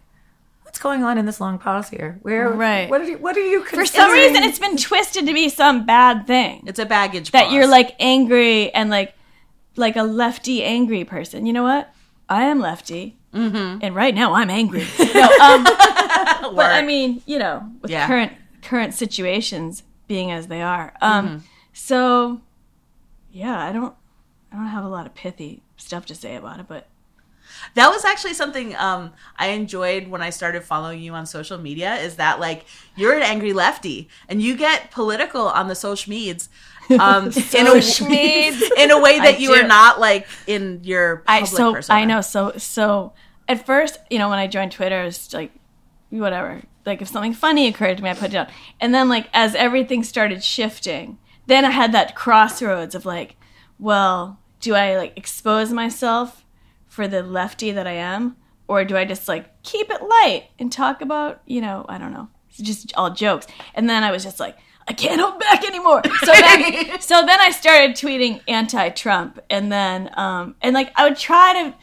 [0.64, 2.20] "What's going on in this long pause here?
[2.22, 2.50] Where?
[2.50, 2.90] Right.
[2.90, 3.18] What are you?
[3.18, 3.64] What are you?
[3.66, 6.64] For some reason, it's been twisted to be some bad thing.
[6.68, 7.54] It's a baggage that pause.
[7.54, 9.14] you're like angry and like
[9.76, 11.46] like a lefty angry person.
[11.46, 11.94] You know what?
[12.28, 13.80] I am lefty, mm-hmm.
[13.84, 14.86] and right now I'm angry.
[15.00, 15.64] no, um,
[16.56, 18.08] but I mean, you know, with Yeah.
[18.08, 18.34] current
[18.64, 20.94] current situations being as they are.
[21.02, 21.38] Um, Mm-hmm.
[21.78, 22.40] So,
[23.32, 23.94] yeah, I don't
[24.50, 26.88] I don't have a lot of pithy stuff to say about it, but
[27.74, 31.96] that was actually something um, I enjoyed when I started following you on social media.
[31.96, 36.48] Is that like you're an angry lefty and you get political on the social medias
[36.92, 37.74] um, in a
[38.78, 42.00] in a way that I you are not like in your public I so persona.
[42.00, 43.14] I know so so
[43.50, 45.52] at first you know when I joined Twitter it was like
[46.10, 48.48] whatever like if something funny occurred to me I put it down.
[48.80, 51.18] And then like as everything started shifting
[51.48, 53.36] then I had that crossroads of like
[53.80, 56.46] well do I like expose myself
[56.88, 58.38] for the lefty that I am?
[58.68, 62.14] Or do I just like keep it light and talk about you know I don't
[62.14, 63.48] know it's just all jokes.
[63.74, 64.58] And then I was just like
[64.88, 66.02] I can't hold back anymore.
[66.24, 71.18] So then, so then I started tweeting anti-Trump, and then, um, and like I would
[71.18, 71.76] try to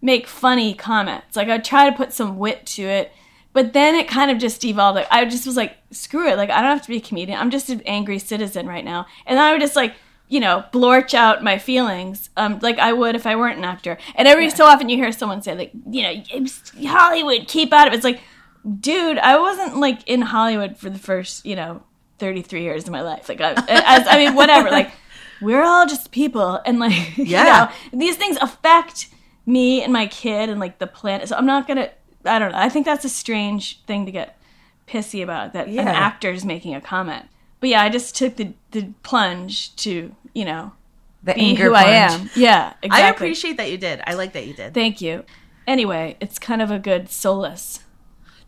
[0.00, 3.12] make funny comments, like I'd try to put some wit to it,
[3.56, 4.96] but then it kind of just evolved.
[4.96, 7.38] Like I just was like, screw it, like I don't have to be a comedian.
[7.40, 9.94] I'm just an angry citizen right now, and then I would just like.
[10.28, 13.96] You know, blorch out my feelings, um, like I would if I weren't an actor.
[14.16, 16.46] And every so often, you hear someone say, like, you know,
[16.88, 17.96] Hollywood, keep out of it.
[17.98, 18.20] It's like,
[18.80, 21.80] dude, I wasn't like in Hollywood for the first, you know,
[22.18, 23.28] 33 years of my life.
[23.28, 24.68] Like, I, as, I mean, whatever.
[24.68, 24.90] Like,
[25.40, 27.44] we're all just people, and like, Yeah.
[27.44, 29.06] you know, these things affect
[29.46, 31.28] me and my kid and like the planet.
[31.28, 31.90] So I'm not gonna.
[32.26, 32.58] I don't know.
[32.58, 34.38] I think that's a strange thing to get
[34.88, 35.90] pissy about that an Yeah.
[35.90, 37.26] actor's making a comment.
[37.60, 40.72] But yeah, I just took the the plunge to you know
[41.22, 42.30] the be anger who I am.
[42.36, 43.04] Yeah, exactly.
[43.04, 44.00] I appreciate that you did.
[44.06, 44.74] I like that you did.
[44.74, 45.24] Thank you.
[45.66, 47.80] Anyway, it's kind of a good solace.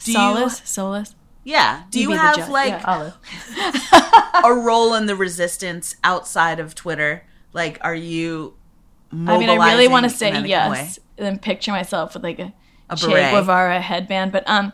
[0.04, 1.14] Do you- solace, solace.
[1.42, 1.82] yeah.
[1.90, 3.12] Do you, the have like Yeah.
[4.44, 7.24] A role in the resistance outside of Twitter?
[7.52, 8.54] Like, are you?
[9.10, 11.02] I mean, I really want to say yes, way?
[11.16, 12.52] and then picture myself with like a,
[12.90, 13.32] A Che beret.
[13.32, 14.32] Guevara headband.
[14.32, 14.72] But um,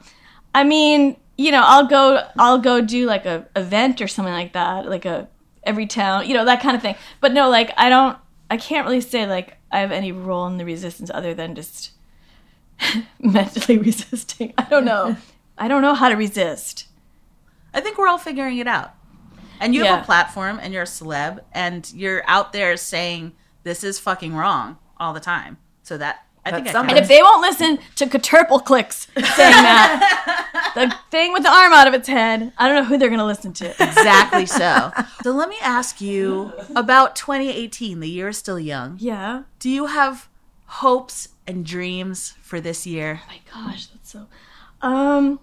[0.54, 4.52] I mean, you know, I'll go, I'll go do like a event or something like
[4.52, 5.28] that, like a
[5.64, 6.96] every town, you know, that kind of thing.
[7.20, 8.16] But no, like I don't,
[8.50, 11.92] I can't really say like I have any role in the resistance other than just
[13.18, 14.54] mentally resisting.
[14.56, 15.16] I don't know.
[15.58, 16.86] I don't know how to resist.
[17.72, 18.94] I think we're all figuring it out.
[19.60, 23.84] And you have a platform and you're a celeb and you're out there saying this
[23.84, 25.58] is fucking wrong all the time.
[25.82, 29.26] So that I think I And if they won't listen to Caterpil clicks saying
[29.62, 33.08] that, the thing with the arm out of its head, I don't know who they're
[33.08, 33.70] going to listen to.
[33.82, 34.92] exactly so.
[35.22, 38.00] So let me ask you about 2018.
[38.00, 38.98] The year is still young.
[39.00, 39.44] Yeah.
[39.58, 40.28] Do you have
[40.66, 43.22] hopes and dreams for this year?
[43.24, 43.40] Oh my
[43.70, 44.26] gosh, that's so.
[44.82, 45.40] Um,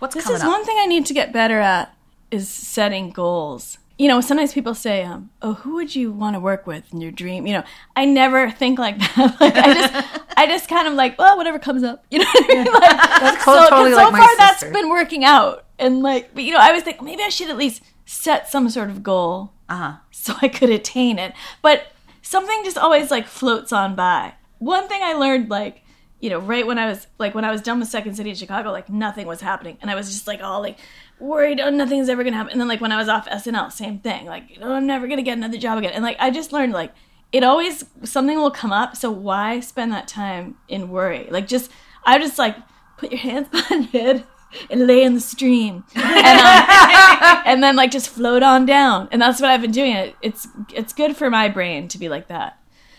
[0.00, 0.48] What's this coming is up?
[0.48, 1.94] one thing I need to get better at
[2.30, 3.78] is setting goals.
[3.98, 7.00] You know, sometimes people say, um, "Oh, who would you want to work with in
[7.00, 7.64] your dream?" You know,
[7.96, 9.36] I never think like that.
[9.40, 12.04] like I just, I just kind of like, well, whatever comes up.
[12.10, 12.72] You know what I mean?
[12.72, 12.90] Like,
[13.20, 16.58] That's so, totally so like far that's been working out, and like, but you know,
[16.60, 19.92] I was think maybe I should at least set some sort of goal Uh huh.
[20.10, 21.32] so I could attain it.
[21.62, 21.86] But
[22.22, 24.34] something just always like floats on by.
[24.58, 25.82] One thing I learned, like,
[26.20, 28.36] you know, right when I was like when I was done with Second City in
[28.36, 30.78] Chicago, like nothing was happening, and I was just like all like
[31.18, 32.52] worried oh nothing's ever gonna happen.
[32.52, 35.22] And then like when i was off snl same thing like oh i'm never gonna
[35.22, 35.92] get another job again.
[35.92, 36.92] And like i just learned like
[37.32, 41.28] it always something will come up so why spend that time in worry?
[41.30, 41.70] Like just
[42.04, 42.56] i just like
[42.98, 44.24] put your hands behind your head
[44.70, 46.04] and lay in the stream and,
[46.38, 49.08] um, and then like just float on down.
[49.10, 49.92] And that's what i've been doing.
[49.92, 52.58] It it's it's good for my brain to be like that.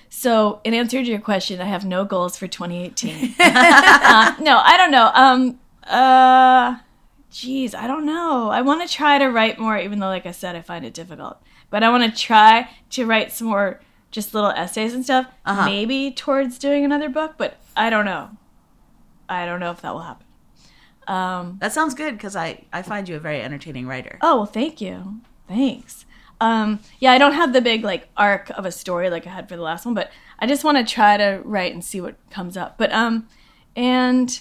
[0.09, 4.75] So in answer to your question i have no goals for 2018 uh, no i
[4.77, 5.11] don't know.
[5.13, 6.77] Um uh
[7.37, 8.49] Jeez, I don't know.
[8.49, 10.95] I want to try to write more, even though, like I said, I find it
[10.95, 11.37] difficult.
[11.69, 13.79] But I want to try to write some more,
[14.09, 15.27] just little essays and stuff.
[15.45, 15.65] Uh-huh.
[15.65, 18.31] Maybe towards doing another book, but I don't know.
[19.29, 20.25] I don't know if that will happen.
[21.07, 24.17] Um, That sounds good because I, I find you a very entertaining writer.
[24.23, 25.21] oh well, thank you.
[25.47, 26.05] Thanks.
[26.41, 29.47] Um, yeah, I don't have the big like arc of a story like I had
[29.47, 30.09] for the last one, but
[30.39, 32.77] I just want to try to write and see what comes up.
[32.79, 33.27] But um,
[33.75, 34.39] and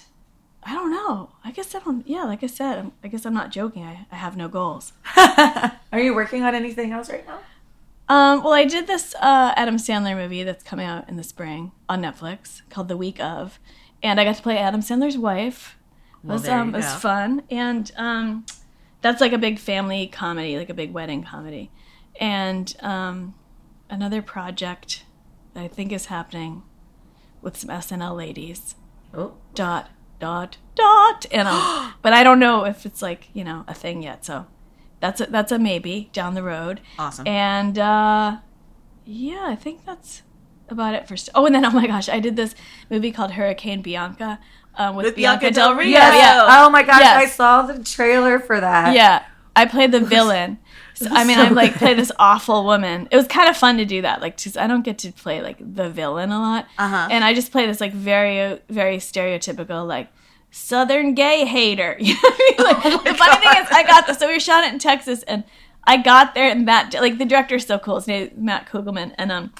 [0.67, 1.31] I don't know.
[1.45, 2.05] I guess I don't.
[2.05, 3.83] Yeah, like I said, I'm, I guess I'm not joking.
[3.85, 4.91] I, I have no goals.
[5.17, 7.39] Are you working on anything else right now?
[8.09, 11.71] Um, well, I did this uh, Adam Sandler movie that's coming out in the spring
[11.87, 13.59] on Netflix called The Week of,
[14.03, 15.77] and I got to play Adam Sandler's wife.
[16.21, 18.45] It Well, was um, it was fun, and um,
[19.01, 21.71] that's like a big family comedy, like a big wedding comedy,
[22.19, 23.35] and um,
[23.89, 25.05] another project
[25.53, 26.63] that I think is happening
[27.41, 28.75] with some SNL ladies.
[29.13, 29.89] Oh, dot
[30.19, 34.03] dot dot, and um, but I don't know if it's like you know a thing
[34.03, 34.25] yet.
[34.25, 34.45] So
[34.99, 36.81] that's a, that's a maybe down the road.
[36.97, 37.27] Awesome.
[37.27, 38.37] And uh,
[39.05, 40.23] yeah, I think that's
[40.69, 41.15] about it for.
[41.17, 42.55] St- oh, and then oh my gosh, I did this
[42.89, 44.39] movie called Hurricane Bianca
[44.75, 45.87] um, with, With Bianca, Bianca Del Del Rio.
[45.87, 45.99] Rio.
[45.99, 46.45] Yeah.
[46.49, 47.23] Oh my gosh, Yes.
[47.23, 48.93] I saw the trailer for that.
[48.93, 49.23] Yeah,
[49.55, 50.59] I played the villain.
[50.97, 53.07] So, I mean, so I like play this awful woman.
[53.11, 54.21] It was kind of fun to do that.
[54.21, 57.07] Like, just I don't get to play like the villain a lot, Uh-huh.
[57.11, 60.07] and I just play this like very, very stereotypical like
[60.51, 61.97] Southern gay hater.
[62.01, 62.65] You know I mean?
[62.93, 64.17] Like, the funny thing is, I got this.
[64.17, 65.43] So we shot it in Texas, and
[65.83, 67.95] I got there, and Matt, like the director's so cool.
[67.95, 69.53] His name is Matt Kugelman, and um,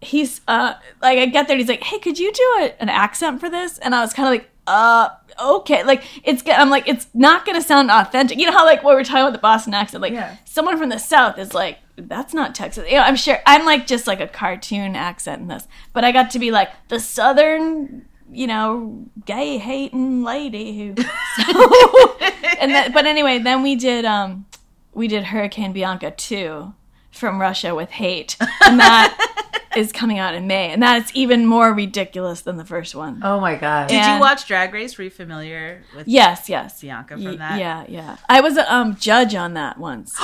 [0.00, 2.88] he's uh, like I get there, and he's like, "Hey, could you do a, an
[2.88, 5.08] accent for this?" And I was kind of like, "Uh,
[5.42, 8.38] okay." Like it's, I'm like, it's not gonna sound authentic.
[8.38, 10.36] You know how like what we're talking about the Boston accent, like Yeah.
[10.44, 12.86] someone from the South is like, that's not Texas.
[12.88, 16.12] You know, I'm sure I'm like just like a cartoon accent in this, but I
[16.12, 18.06] got to be like the Southern.
[18.32, 20.94] You know, gay hating lady who,
[22.60, 24.46] and then, but anyway, then we did um,
[24.92, 26.74] we did Hurricane Bianca two
[27.12, 29.45] from Russia with hate, and that
[29.76, 33.20] is coming out in May, and that is even more ridiculous than the first one.
[33.22, 33.88] Oh my god.
[33.88, 34.96] Did you watch Drag Race?
[34.98, 36.80] Were you familiar with Yes, yes.
[36.80, 37.58] Bianca Y- from that?
[37.60, 38.16] Yeah, yeah.
[38.28, 40.14] I was a um, judge on that once.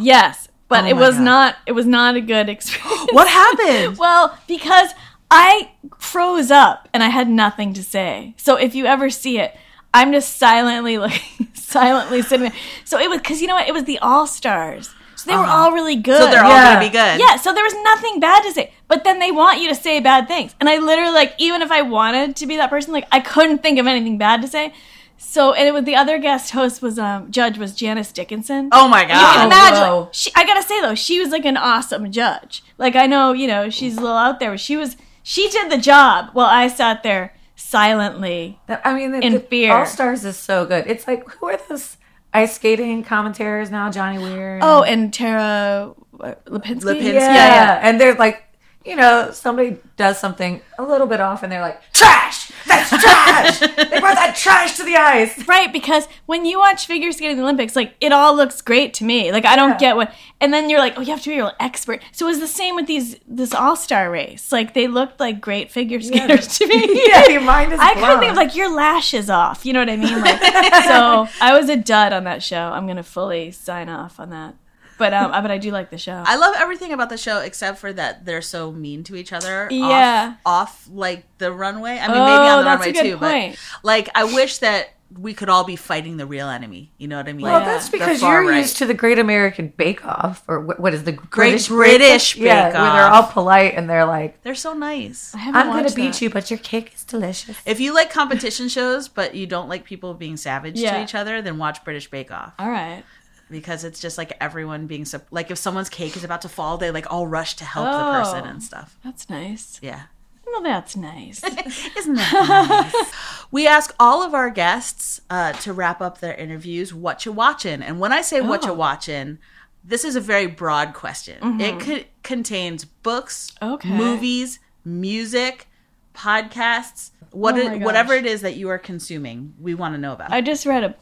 [0.00, 1.24] yes, but Oh it was God.
[1.24, 1.56] not.
[1.66, 3.06] It was not a good experience.
[3.12, 3.96] What happened?
[4.04, 4.90] well, because
[5.30, 8.34] I froze up and I had nothing to say.
[8.36, 9.54] So if you ever see it,
[9.94, 12.58] I'm just silently looking, silently sitting there.
[12.84, 13.68] So it was because you know what?
[13.68, 14.90] It was the All Stars.
[15.18, 16.14] So they were all really good.
[16.14, 16.24] Uh-huh.
[16.26, 16.74] So they're all Yeah.
[16.74, 17.20] gonna be good.
[17.20, 18.72] Yeah, so there was nothing bad to say.
[18.86, 20.54] But then they want you to say bad things.
[20.60, 23.58] And I literally like even if I wanted to be that person, like I couldn't
[23.62, 24.72] think of anything bad to say.
[25.20, 28.68] So and it was the other guest host was um judge was Janice Dickinson.
[28.70, 29.46] Oh my You can god.
[29.46, 29.88] imagine.
[29.88, 30.00] whoa.
[30.02, 32.62] like, she, I gotta say though, she was like an awesome judge.
[32.78, 35.70] Like I know, you know, she's a little out there, but she was she did
[35.70, 38.58] the job while I sat there silently.
[38.68, 39.72] I mean, the, In the fear.
[39.74, 40.84] All Stars is so good.
[40.86, 41.96] It's like who are those
[42.34, 43.90] ice skating commentators now?
[43.90, 44.54] Johnny Weir.
[44.54, 46.80] and- Oh, and Tara Lipinski.
[46.82, 47.14] Lipinski.
[47.14, 47.80] yeah, yeah.
[47.82, 48.42] and they're like,
[48.84, 52.50] you know, somebody does something a little bit off, and they're like, trash.
[52.66, 53.58] That's trash.
[53.60, 55.46] they brought that trash to the ice.
[55.46, 58.94] Right, because when you watch figure skating in the Olympics, like it all looks great
[58.94, 59.32] to me.
[59.32, 59.78] Like I don't Yeah.
[59.78, 62.02] get what, and then you're like, oh, you have to be an expert.
[62.12, 64.52] So it was the same with these this All Star race.
[64.52, 67.04] Like they looked like great figure skaters to me.
[67.08, 68.04] yeah, your mind is I blown.
[68.04, 69.64] couldn't think of like your lashes off.
[69.64, 70.20] You know what I mean?
[70.22, 72.70] Like, so I was a dud on that show.
[72.72, 74.54] I'm gonna fully sign off on that.
[74.98, 76.22] But um, but I do like the show.
[76.26, 79.68] I love everything about the show except for that they're so mean to each other.
[79.70, 80.34] Yeah.
[80.44, 81.98] Off, off like the runway.
[81.98, 83.16] I mean, Oh, maybe on the that's a runway good too.
[83.18, 83.56] point.
[83.82, 86.92] But like, I wish that we could all be fighting the real enemy.
[86.98, 87.44] You know what I mean?
[87.46, 87.64] Well, Yeah.
[87.66, 88.58] that's because you're right.
[88.58, 92.66] used to the Great American Bake Off, or what, what is the Great British yeah,
[92.68, 95.34] Bake where they're all polite and they're like, They're so nice.
[95.34, 98.68] I I'm gonna watched beat you, but your cake is delicious." If you like competition
[98.68, 100.98] shows, but you don't like people being savage Yeah.
[100.98, 103.02] to each other, then watch British Bake Off All right.
[103.50, 106.78] Because it's just like everyone being so like if someone's cake is about to fall,
[106.78, 107.98] they like all rush to help Oh.
[108.12, 108.96] the person and stuff.
[109.04, 109.78] That's nice.
[109.82, 110.02] Yeah.
[110.46, 111.42] Well, that's nice.
[111.96, 113.12] Isn't that nice?
[113.50, 117.82] we ask all of our guests uh, to wrap up their interviews, what you watching?
[117.82, 118.74] And when I say what you Oh.
[118.74, 119.38] watching,
[119.84, 121.60] this is a very broad question.
[121.60, 123.74] It co- contains books, Mm-hmm.
[123.74, 123.90] Okay.
[123.90, 125.68] movies, music,
[126.14, 129.54] podcasts, what Oh it- whatever it is that you are consuming.
[129.60, 130.32] We want to know about.
[130.32, 130.94] I just read a,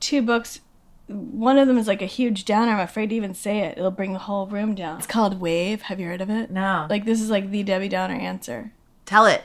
[0.00, 0.60] two books
[1.08, 2.72] one of them is like a huge downer.
[2.72, 3.78] I'm afraid to even say it.
[3.78, 4.98] It'll bring the whole room down.
[4.98, 5.82] It's called Wave.
[5.82, 6.50] Have you heard of it?
[6.50, 6.86] No.
[6.90, 8.72] Like this is like the Debbie Downer answer.
[9.04, 9.44] Tell it.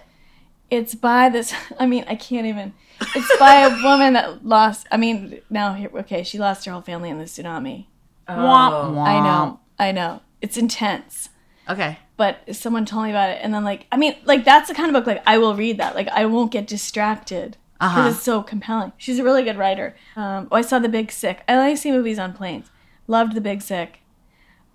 [0.70, 1.54] It's by this.
[1.80, 2.74] I mean, I can't even.
[3.16, 4.88] It's by a woman that lost.
[4.92, 5.92] I mean, now here.
[5.94, 7.86] Okay, she lost her whole family in the tsunami.
[8.28, 8.34] Oh.
[8.34, 9.60] Womp, I know.
[9.78, 10.22] I know.
[10.42, 11.30] It's intense.
[11.70, 12.00] Okay.
[12.18, 14.88] But someone told me about it, and then like, I mean, like that's the kind
[14.88, 15.96] of book like I will read that.
[15.96, 18.10] Like I won't get distracted because Uh-huh.
[18.10, 18.92] it's so compelling.
[18.98, 19.96] She's a really good writer.
[20.16, 21.42] Um, oh, I saw The Big Sick.
[21.48, 22.70] I like to see movies on planes.
[23.08, 24.00] Loved The Big Sick.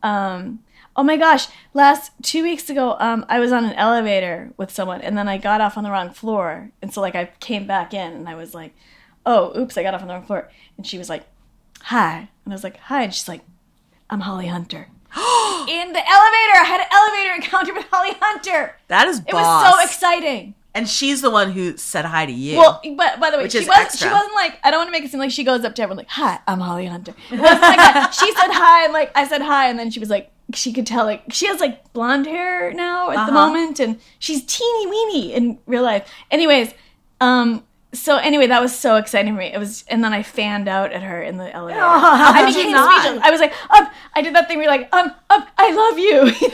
[0.02, 0.60] Um,
[0.96, 1.46] oh my gosh!
[1.72, 5.38] Last two weeks ago, um, I was on an elevator with someone, and then I
[5.38, 8.34] got off on the wrong floor, and so like I came back in, and I
[8.34, 8.74] was like,
[9.24, 9.76] "Oh, oops!
[9.78, 11.24] I got off on the wrong floor." And she was like,
[11.82, 13.42] "Hi," and I was like, "Hi," and she's like,
[14.10, 18.76] "I'm Holly Hunter." in the elevator, I had an elevator encounter with Holly Hunter.
[18.88, 20.54] That is It was so exciting.
[20.76, 22.58] And she's the one who said hi to you.
[22.58, 23.92] Well, but by the way, she wasn't.
[23.98, 24.58] She wasn't like.
[24.62, 26.38] I don't want to make it seem like she goes up to everyone like, "Hi,
[26.46, 28.12] I'm Holly Hunter." It wasn't like that.
[28.20, 30.86] She said hi, and like I said hi, and then she was like, she could
[30.86, 33.32] tell like she has like blonde hair now at the Uh-huh.
[33.32, 36.08] moment, and she's teeny weeny in real life.
[36.30, 36.72] Anyways,
[37.20, 37.64] um.
[37.94, 39.46] So anyway, that was so exciting for me.
[39.46, 41.80] It was, and then I fanned out at her in the elevator.
[41.80, 43.22] how I became speechless.
[43.24, 45.98] I was like, um, I did that thing where you're like, um, um, I love
[45.98, 46.26] you.
[46.26, 46.48] You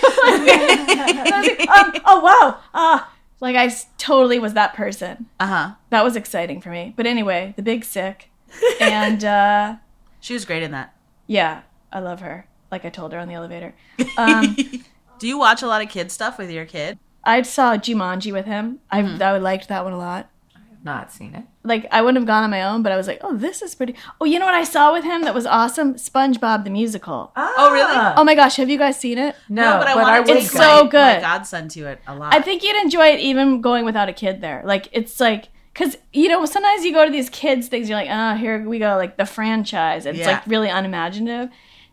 [0.46, 3.10] know, like- and I was like, um, oh wow, ah,
[3.43, 5.26] like I totally was that person.
[5.38, 5.70] Uh huh.
[5.90, 6.95] That was exciting for me.
[6.97, 8.30] But anyway, the big sick,
[8.80, 9.76] and uh,
[10.20, 10.95] She was great in that.
[11.26, 11.62] yeah,
[11.93, 12.47] I love her.
[12.70, 13.74] Like I told her on the elevator.
[14.16, 14.57] Um,
[15.18, 16.99] Do you watch a lot of kid stuff with your kid?
[17.22, 18.80] I saw Jumanji with him.
[18.90, 20.30] I I liked that one a lot.
[20.57, 21.45] I have Not seen it.
[21.64, 23.74] Like I wouldn't have gone on my own, but I was like, oh, this is
[23.74, 23.94] pretty.
[24.20, 25.94] Oh, you know what I saw with him that was awesome?
[25.94, 27.32] SpongeBob the musical.
[27.36, 27.94] Oh, really?
[27.94, 28.14] Ah.
[28.16, 29.36] Oh my gosh, have you guys seen it?
[29.48, 30.58] No, but I but want I to would It's go.
[30.60, 31.20] so My good.
[31.20, 32.34] godson to it a lot.
[32.34, 34.62] I think you'd enjoy it even going without a kid there.
[34.64, 38.08] Like it's like because you know sometimes you go to these kids things, you're like,
[38.10, 40.04] oh, here we go, like the franchise.
[40.04, 40.32] and It's Yeah.
[40.34, 41.48] like really unimaginative.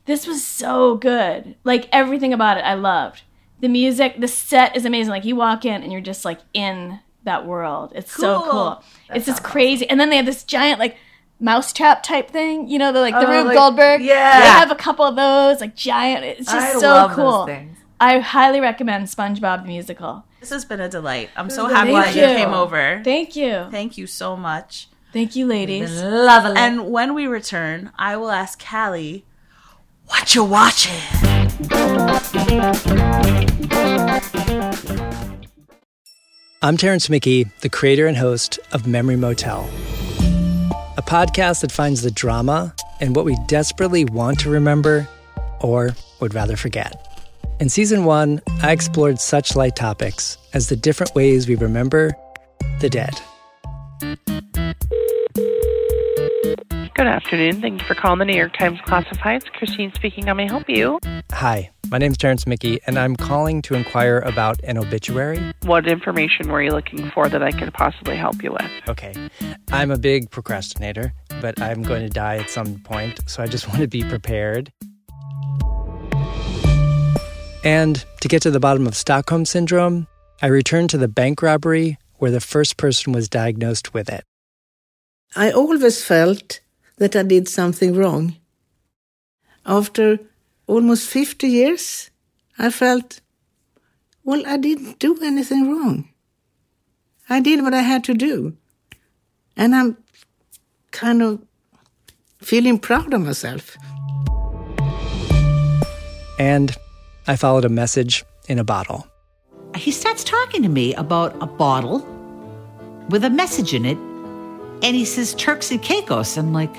[0.05, 1.55] This was so good.
[1.63, 3.21] Like everything about it, I loved.
[3.59, 5.11] The music, the set is amazing.
[5.11, 7.91] Like you walk in and you're just like in that world.
[7.95, 8.51] It's so Cool.
[8.51, 8.83] cool.
[9.13, 9.89] it's just crazy.
[9.89, 10.97] And then they have this giant like
[11.39, 12.67] mousetrap type thing.
[12.69, 14.01] You know, the like the Oh, Rube like- Goldberg.
[14.01, 14.39] yeah.
[14.41, 16.23] They have a couple of those like giant.
[16.25, 17.49] It's just I so cool.
[18.01, 20.23] I highly recommend SpongeBob the musical.
[20.39, 21.29] this has been a delight.
[21.35, 22.27] I'm so Thank happy that you you.
[22.37, 23.01] came over.
[23.03, 23.67] Thank you.
[23.69, 24.87] Thank you so much.
[25.11, 26.01] Thank you, ladies.
[26.01, 26.55] Lovely.
[26.55, 29.25] And when we return, I will ask Callie,
[30.07, 30.93] what you watching?
[36.61, 39.69] I'm Terrence Mickey, the creator and host of Memory Motel,
[40.97, 45.07] a podcast that finds the drama in what we desperately want to remember
[45.61, 47.07] or would rather forget.
[47.61, 52.13] In season one, I explored such light topics as the different ways we remember
[52.81, 53.21] the dead.
[56.99, 57.61] Good afternoon.
[57.61, 59.49] Thank you for calling the New York Times Classifieds.
[59.53, 60.27] Christine speaking.
[60.27, 60.99] How may I help you?
[61.31, 65.53] Hi, my name is Terrence Mickey, and I'm calling to inquire about an obituary.
[65.63, 68.69] What information were you looking for that I could possibly help you with?
[68.89, 69.13] Okay,
[69.71, 73.65] I'm a big procrastinator, but I'm going to die at some point, so I just
[73.69, 74.73] want to be prepared.
[77.63, 80.07] And to get to the bottom of Stockholm Syndrome,
[80.41, 84.25] I returned to the bank robbery where the first person was diagnosed with it.
[85.33, 86.59] I always felt
[86.99, 88.35] that I did something wrong.
[89.65, 90.19] After
[90.67, 92.11] almost 50 years,
[92.57, 93.21] I felt,
[94.23, 96.09] well, I didn't do anything wrong.
[97.29, 98.55] I did what I had to do.
[99.55, 99.97] And I'm
[100.91, 101.41] kind of
[102.39, 103.77] feeling proud of myself.
[106.37, 106.75] And
[107.27, 109.07] I followed a message in a bottle.
[109.75, 111.99] he starts talking to me about a bottle
[113.09, 113.97] with a message in it,
[114.83, 116.37] and he says Turks and Caicos.
[116.37, 116.73] I'm like,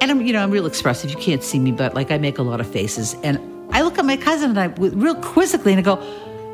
[0.00, 1.10] and I'm, you know, I'm real expressive.
[1.10, 3.14] You can't see me, but like I make a lot of faces.
[3.22, 3.38] And
[3.72, 5.98] I look at my cousin and I, real quizzically, and I go,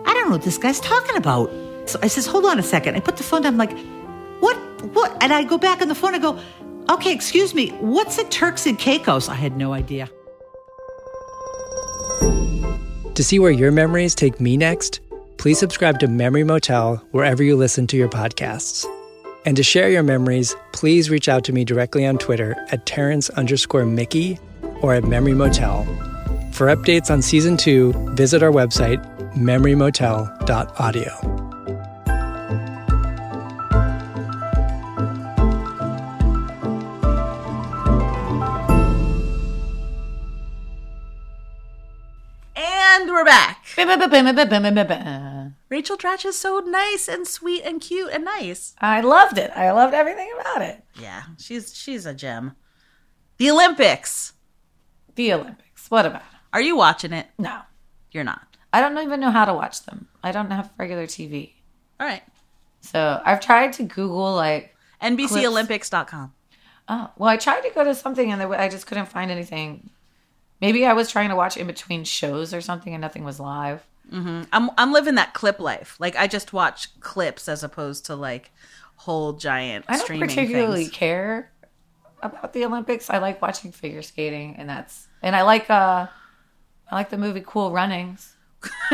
[0.05, 1.51] I don't know what this guy's talking about.
[1.87, 2.97] So I says, hold on a second.
[2.97, 3.53] I put the phone down.
[3.53, 3.77] I'm like,
[4.41, 4.57] what,
[4.93, 5.23] what?
[5.23, 6.15] And I go back on the phone.
[6.15, 6.39] I go,
[6.91, 9.29] okay, excuse me, what's a Turks and Caicos?
[9.29, 10.11] I had no idea.
[13.15, 15.01] To see where your memories take me next,
[15.39, 18.85] please subscribe to Memory Motel wherever you listen to your podcasts.
[19.47, 23.31] And to share your memories, please reach out to me directly on Twitter at Terrence
[23.31, 24.41] underscore Mickey
[24.83, 25.85] or at Memory Motel.
[26.53, 29.01] For updates on season two, visit our website,
[29.35, 31.13] memorymotel.audio.
[42.57, 43.63] And we're back.
[45.69, 48.75] Rachel Dratch is so nice and sweet and cute and nice.
[48.81, 49.51] I loved it.
[49.57, 50.85] I loved everything about it.
[51.01, 52.53] Yeah, she's she's a gem.
[53.39, 54.33] The Olympics.
[55.17, 55.91] The Olympics.
[55.91, 56.23] What about?
[56.23, 56.27] it?
[56.53, 57.27] Are you watching it?
[57.39, 57.61] No,
[58.13, 58.57] You're not.
[58.73, 60.09] I don't even know how to watch them.
[60.23, 61.53] I don't have regular TV,
[62.01, 62.23] All right.
[62.81, 66.33] so I've tried to Google like NBCOlympics.com.
[66.89, 69.91] Oh, well, I tried to go to something and I just couldn't find anything.
[70.61, 73.87] Maybe I was trying to watch in between shows or something and nothing was live.
[74.11, 75.97] Hmm I'm I'm living that clip life.
[75.99, 78.53] Like I just watch clips as opposed to like
[78.97, 80.97] whole giant I don't streaming particularly things.
[80.97, 81.53] care
[82.23, 83.11] about the Olympics.
[83.11, 86.07] I like watching figure skating, and that's and I like uh,
[86.91, 88.35] I like the movie Cool Runnings.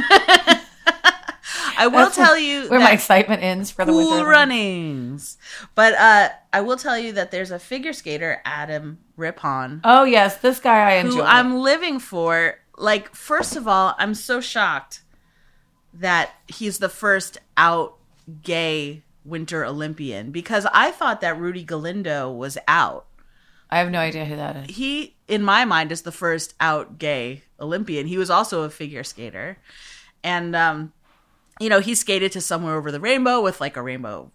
[1.76, 5.36] I will That's tell you where my excitement ends for the cool Winter runnings.
[5.74, 10.36] But uh I will tell you that there's a figure skater, Adam Rippon, Oh yes,
[10.38, 11.24] this guy I who enjoy.
[11.24, 12.56] I'm living for.
[12.78, 15.01] Like, first of all, I'm so shocked
[15.95, 17.97] that he's the first out
[18.43, 23.07] gay Winter Olympian because I thought that Rudy Galindo was out.
[23.70, 24.76] I have no idea who that is.
[24.76, 28.07] He, in my mind, is the first out gay Olympian.
[28.07, 29.57] He was also a figure skater.
[30.22, 30.93] And, um,
[31.59, 34.30] you know, he skated to Somewhere Over the Rainbow with like a rainbow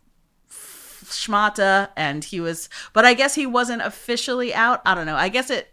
[0.50, 1.90] schmata.
[1.96, 4.82] And he was, but I guess he wasn't officially out.
[4.86, 5.16] I don't know.
[5.16, 5.72] I guess it,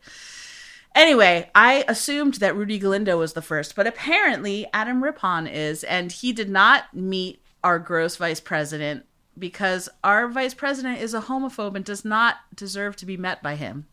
[0.95, 6.13] Anyway, I assumed that Rudy Galindo was the first, but apparently Adam Rippon is, and
[6.13, 9.05] he did not meet our gross vice president
[9.37, 13.57] because our vice president is a homophobe and does not deserve to be met by
[13.57, 13.87] him.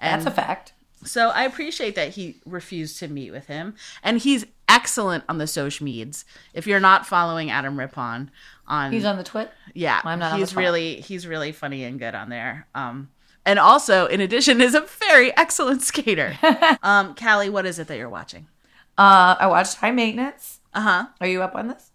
[0.00, 0.72] And That's a fact.
[1.04, 5.46] So I appreciate that he refused to meet with him, and he's excellent on the
[5.46, 6.24] social medias.
[6.52, 8.30] If you're not following Adam Rippon
[8.66, 9.50] on, He's on the twit.
[9.72, 12.66] yeah, I'm not on the he's really he's really funny and good on there.
[12.74, 13.08] Um,
[13.44, 16.36] and also, in addition, is a very excellent skater.
[16.82, 18.46] um, Callie, what is it that you're watching?
[18.98, 20.60] Uh, I watched High Maintenance.
[20.74, 21.06] Uh huh.
[21.20, 21.90] Are you up on this?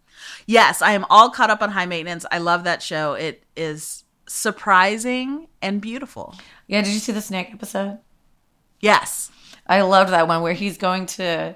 [0.48, 2.26] Yes, I am all caught up on High Maintenance.
[2.32, 3.14] I love that show.
[3.14, 6.36] It is surprising and beautiful.
[6.68, 6.82] Yeah.
[6.82, 8.00] Did you see the snake episode?
[8.80, 9.32] Yes.
[9.68, 11.56] I loved that one where he's going to,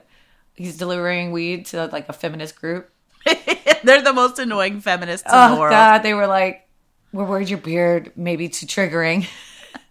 [0.54, 2.92] he's delivering weed to like a feminist group.
[3.84, 5.72] They're the most annoying feminists in Oh the world.
[5.72, 6.68] God, they were like,
[7.12, 9.28] "We're worried your beard may be too triggering."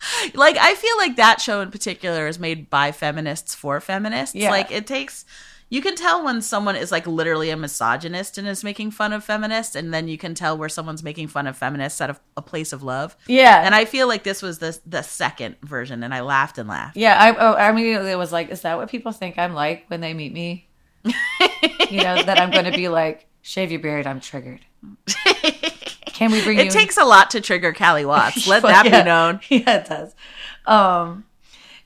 [0.34, 4.34] like I feel like that show in particular is made by feminists for feminists.
[4.34, 4.50] Yeah.
[4.50, 5.24] Like it takes
[5.70, 9.22] you can tell when someone is like literally a misogynist and is making fun of
[9.22, 12.42] feminists and then you can tell where someone's making fun of feminists out of a
[12.42, 13.16] place of love.
[13.26, 13.62] Yeah.
[13.64, 16.96] And I feel like this was the the second version and I laughed and laughed.
[16.96, 20.00] Yeah, I oh, I immediately was like, "Is that what people think I'm like when
[20.00, 20.68] they meet me?"
[21.04, 24.60] you know that I'm going to be like, "Shave your beard." I'm triggered.
[26.18, 28.44] Can we bring It takes a lot to trigger Callie Watts.
[28.48, 29.02] Let that yeah.
[29.02, 29.40] be known.
[29.48, 30.16] Yeah, it does.
[30.66, 31.26] Um,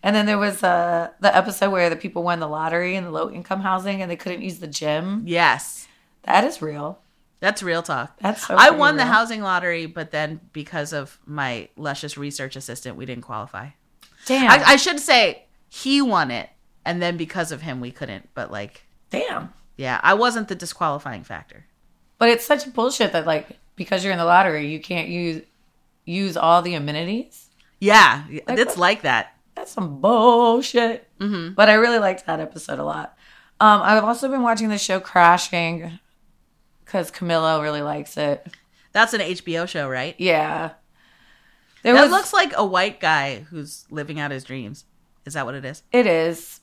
[0.02, 3.10] and then there was uh the episode where the people won the lottery in the
[3.10, 5.24] low income housing and they couldn't use the gym.
[5.26, 5.86] Yes.
[6.22, 6.98] That is real.
[7.40, 8.16] That's real talk.
[8.20, 12.96] That's so I won the housing lottery, but then because of my luscious research assistant,
[12.96, 13.68] we didn't qualify.
[14.24, 14.50] Damn.
[14.50, 16.48] I, I should say he won it,
[16.86, 18.30] and then because of him, we couldn't.
[18.32, 19.52] But like, Damn.
[19.76, 21.66] yeah, I wasn't the disqualifying factor.
[22.16, 25.42] But it's such bullshit that like because you're in the lottery, you can't use
[26.04, 27.48] use all the amenities.
[27.80, 28.78] Yeah, Like it's what?
[28.78, 29.36] like that.
[29.54, 31.08] That's some bullshit.
[31.20, 31.54] Mm-hmm.
[31.54, 33.16] But I really liked that episode a lot.
[33.60, 35.98] Um, I've also been watching the show Crashing
[36.84, 38.46] because Camilla really likes it.
[38.92, 40.14] That's an HBO show, right?
[40.18, 40.72] Yeah.
[41.82, 44.84] There that was- looks like a white guy who's living out his dreams.
[45.24, 45.82] Is that what it is?
[45.92, 46.60] It is.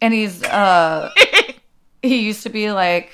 [0.00, 1.10] And he's uh
[2.02, 3.10] he used to be like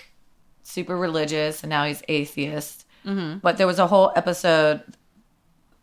[0.63, 2.80] super religious and now he's atheist.
[3.05, 3.39] Mm-hmm.
[3.39, 4.83] But there was a whole episode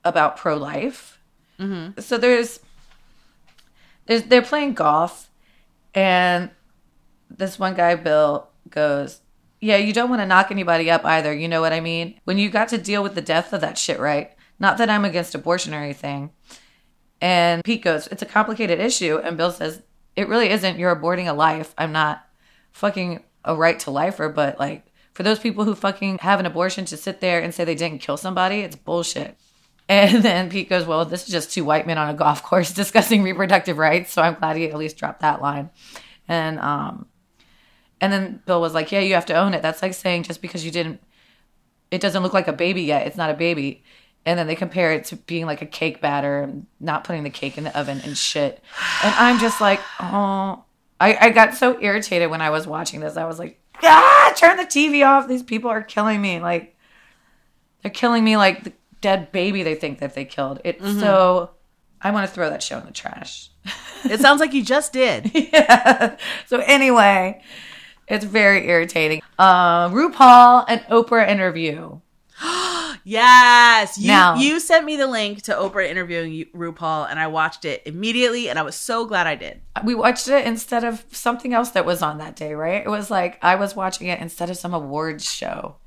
[0.04, 1.20] about pro life.
[1.60, 2.00] Mm-hmm.
[2.00, 2.60] So there's
[4.06, 5.30] there's they're playing golf
[5.94, 6.50] and
[7.30, 9.22] this one guy Bill goes,
[9.60, 12.20] "Yeah, you don't want to knock anybody up either, you know what I mean?
[12.24, 14.32] When you got to deal with the death of that shit, right?
[14.60, 16.32] Not that I'm against abortion or anything."
[17.22, 19.18] And Pete goes, It's a complicated issue.
[19.18, 19.82] And Bill says,
[20.16, 20.78] It really isn't.
[20.78, 21.74] You're aborting a life.
[21.78, 22.26] I'm not
[22.72, 24.86] fucking a right to lifer, but like
[25.18, 28.02] for those people who fucking have an abortion to sit there and say they didn't
[28.02, 29.36] kill somebody, it's bullshit.
[29.90, 32.72] And then Pete goes, Well, this is just two white men on a golf course
[32.84, 34.14] discussing reproductive rights.
[34.14, 35.72] So I'm glad he at least dropped that line.
[36.28, 37.08] And um
[38.00, 39.64] and then Bill was like, Yeah, you have to own it.
[39.64, 41.02] That's like saying just because you didn't
[41.90, 43.84] it doesn't look like a baby yet, it's not a baby.
[44.24, 47.32] And then they compare it to being like a cake batter and not putting the
[47.32, 48.62] cake in the oven and shit.
[49.04, 50.64] And I'm just like, oh,
[51.00, 53.18] I, I got so irritated when I was watching this.
[53.18, 55.28] I was like, ah, turn the TV off.
[55.28, 56.40] These people are killing me.
[56.40, 56.76] Like,
[57.82, 60.60] they're killing me like the dead baby they think that they killed.
[60.64, 61.00] It's Mhm.
[61.00, 61.52] so,
[62.02, 63.50] I want to throw that show in the trash.
[64.06, 65.32] It sounds like you just did.
[65.54, 66.18] yeah.
[66.46, 67.42] So anyway,
[68.08, 69.22] it's very irritating.
[69.40, 72.00] Uh, RuPaul and Oprah interview.
[73.10, 77.64] Yes, you Now- you sent me the link to Oprah interviewing RuPaul, and I watched
[77.64, 79.62] it immediately, and I was so glad I did.
[79.86, 82.86] We watched it instead of something else that was on that day, right?
[82.86, 85.78] It was like I was watching it instead of some awards show.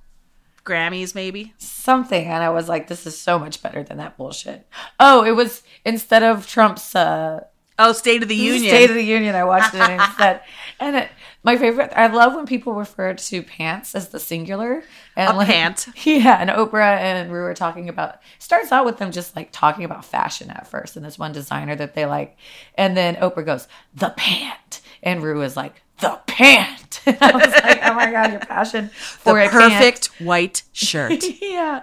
[0.64, 1.52] Grammys, maybe.
[1.58, 2.26] Something.
[2.26, 4.66] And I was like, this is so much better than that bullshit.
[4.98, 7.40] Oh, it was instead of Trump's uh
[7.82, 8.68] Oh, State of the Union.
[8.68, 9.34] State of the Union.
[9.34, 10.40] I watched it instead.
[10.80, 11.10] And it,
[11.42, 14.82] my favorite, I love when people refer to pants as the singular.
[15.16, 15.86] And A pant.
[16.04, 16.36] Yeah.
[16.38, 20.04] And Oprah and Rue are talking about, starts out with them just like talking about
[20.04, 20.96] fashion at first.
[20.96, 22.36] And this one designer that they like.
[22.74, 24.80] And then Oprah goes, the pant.
[25.02, 27.00] And Rue is like, the pant.
[27.06, 29.72] And I was like, oh my God, your passion for the a pant.
[29.72, 31.24] perfect white shirt.
[31.40, 31.82] yeah.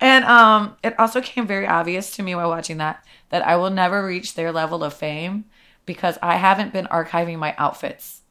[0.00, 3.70] And um, it also came very obvious to me while watching that that I will
[3.70, 5.44] never reach their level of fame
[5.86, 8.21] because I haven't been archiving my outfits.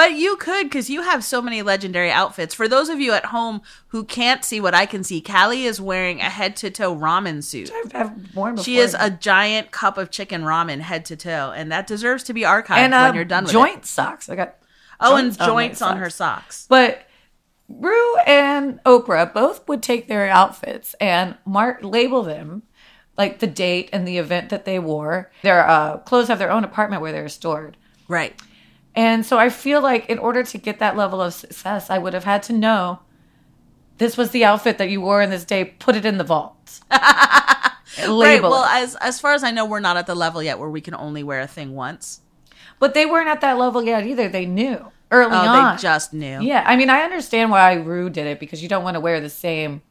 [0.00, 2.54] But you could because you have so many legendary outfits.
[2.54, 5.78] For those of you at home who can't see what I can see, Callie is
[5.78, 7.70] wearing a head to toe ramen suit.
[7.92, 11.86] I've worn She is a giant cup of chicken ramen head to toe, and that
[11.86, 13.84] deserves to be archived and when uh, you're done with joint it.
[13.84, 14.30] socks.
[14.30, 14.56] I got
[15.00, 16.64] Oh, and on my joints on her socks.
[16.66, 17.06] But
[17.68, 22.62] Rue and Oprah both would take their outfits and mark label them
[23.18, 25.30] like the date and the event that they wore.
[25.42, 27.76] Their uh, clothes have their own apartment where they're stored.
[28.08, 28.34] Right.
[29.00, 32.12] And so I feel like in order to get that level of success, I would
[32.12, 32.98] have had to know
[33.96, 35.64] this was the outfit that you wore in this day.
[35.64, 36.80] Put it in the vault.
[37.98, 38.40] Right.
[38.40, 38.82] Well, it.
[38.84, 40.94] as as far as I know, we're not at the level yet where we can
[40.94, 42.20] only wear a thing once.
[42.78, 44.28] But they weren't at that level yet either.
[44.28, 45.76] They knew early Oh, on.
[45.76, 46.40] they just knew.
[46.40, 49.20] Yeah, I mean, I understand why Rue did it because you don't want to wear
[49.20, 49.82] the same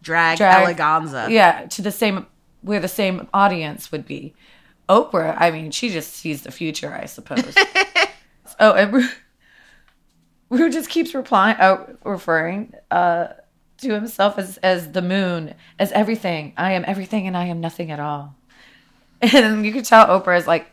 [0.00, 1.28] Drag, eleganza.
[1.28, 2.26] Yeah, to the same
[2.62, 4.32] where the same audience would be.
[4.88, 7.54] Oprah, I mean, she just sees the future, I suppose.
[8.60, 9.08] oh, and
[10.50, 13.28] Rue, just keeps replying, uh, referring uh,
[13.78, 16.52] to himself as as the moon, as everything.
[16.56, 18.36] I am everything, and I am nothing at all.
[19.22, 20.66] And you could tell Oprah is like,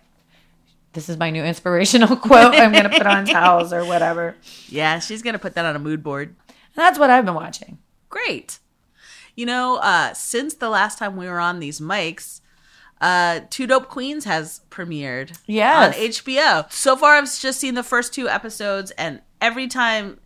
[0.93, 2.53] "This is my new inspirational quote.
[2.53, 4.35] I'm going to put on towels or whatever."
[4.67, 6.35] Yeah, she's gonna put that on a mood board.
[6.49, 7.77] And that's what I've been watching.
[8.09, 8.59] Great.
[9.35, 12.40] You know, uh, since the last time we were on these mics,
[13.01, 15.95] uh, Two Dope Queens has premiered Yes.
[15.95, 16.71] on HBO.
[16.71, 20.19] So far, I've just seen the first two episodes, and every time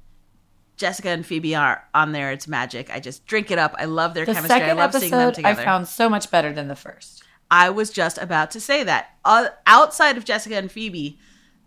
[0.78, 2.90] Jessica and Phoebe are on there, it's magic.
[2.94, 3.74] I just drink it up.
[3.80, 4.56] I love their The chemistry.
[4.56, 5.62] I second love seeing them together.
[5.62, 7.24] I found so much better than the first.
[7.50, 9.12] I was just about to say that.
[9.24, 11.18] Uh, outside of Jessica and Phoebe,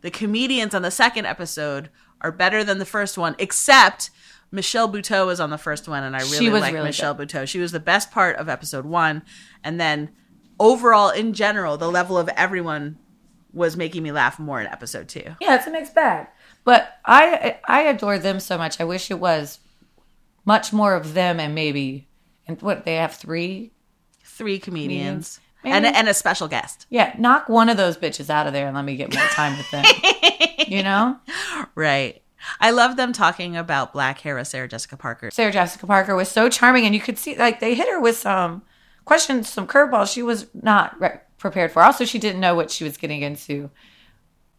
[0.02, 1.88] the comedians on the second episode
[2.20, 4.11] are better than the first one, except
[4.50, 7.46] Michelle Buteau was on the first one, and I really like really Michelle Buteau.
[7.48, 9.22] She was the best part of episode one.
[9.64, 10.11] And then
[10.59, 12.98] overall, in general, the level of everyone
[13.52, 15.24] was making me laugh more in episode two.
[15.40, 16.26] Yeah, it's a mixed bag.
[16.64, 18.80] But I I adore them so much.
[18.80, 19.59] I wish it was
[20.44, 22.09] much more of them and maybe
[22.46, 23.72] and what they have three
[24.22, 25.40] Three comedians.
[25.64, 26.86] Maybe- And, and a special guest.
[26.90, 29.56] Yeah, knock one of those bitches out of there and let me get more time
[29.59, 29.84] with them.
[30.68, 31.18] you know?
[31.74, 32.22] Right.
[32.61, 35.32] I love them talking about black hair with Sarah Jessica Parker.
[35.32, 38.16] Sarah Jessica Parker was so charming and you could see like they hit her with
[38.16, 38.62] some
[39.09, 41.82] questions, some curveballs she was not re- prepared for.
[41.82, 43.70] Also, she didn't know what she was getting into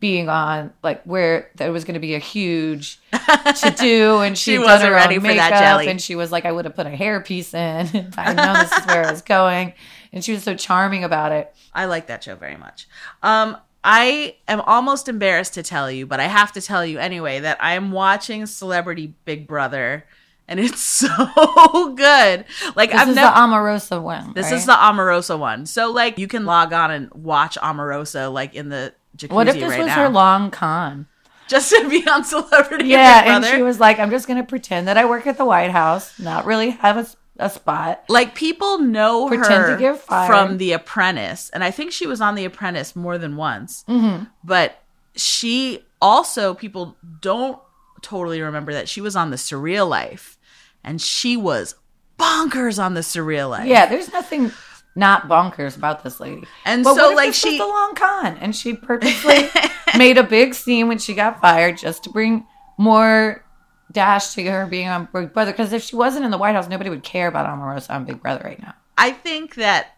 [0.01, 4.53] being on like where there was going to be a huge to do and she,
[4.53, 5.89] She wasn't ready for that jelly.
[5.89, 8.85] and she was like i would have put a hairpiece in i know this is
[8.87, 9.73] where i was going
[10.13, 12.87] and she was so charming about it I like that show very much.
[13.21, 17.41] Um, I am almost embarrassed to tell you, but I have to tell you anyway
[17.41, 20.05] that I am watching Celebrity Big Brother,
[20.49, 22.43] and it's so good.
[22.75, 23.33] Like this I've is never.
[23.33, 24.55] the Omarosa one this right?
[24.55, 25.65] is the Omarosa one.
[25.65, 29.55] So like you can log on and watch Omarosa like in the jacuzzi what if
[29.55, 29.95] this right was now.
[30.03, 31.05] her long con
[31.47, 34.87] just to be on Celebrity yeah and she was like i'm just going to pretend
[34.87, 37.07] that i work at the white house not really have a,
[37.43, 40.27] a spot like people know Pretend her to get fired.
[40.27, 43.83] from The Apprentice, and I think she was on The Apprentice more than once.
[43.89, 44.27] Mhm.
[44.43, 44.77] But
[45.15, 47.59] she also people don't
[48.01, 50.37] totally remember that she was on The Surreal Life,
[50.83, 51.75] and she was
[52.17, 53.67] bonkers on The Surreal Life.
[53.67, 54.51] Yeah, there's nothing
[54.95, 56.43] not bonkers about this lady.
[56.65, 59.49] And But so, like, she- was the long con, and she purposely
[59.97, 62.45] made a big scene when she got fired just to bring
[62.77, 63.43] more
[63.91, 65.51] dash to her being on Big Brother.
[65.51, 68.21] Because if she wasn't in the White House, nobody would care about Omarosa on Big
[68.21, 68.73] Brother right now.
[68.97, 69.95] I think that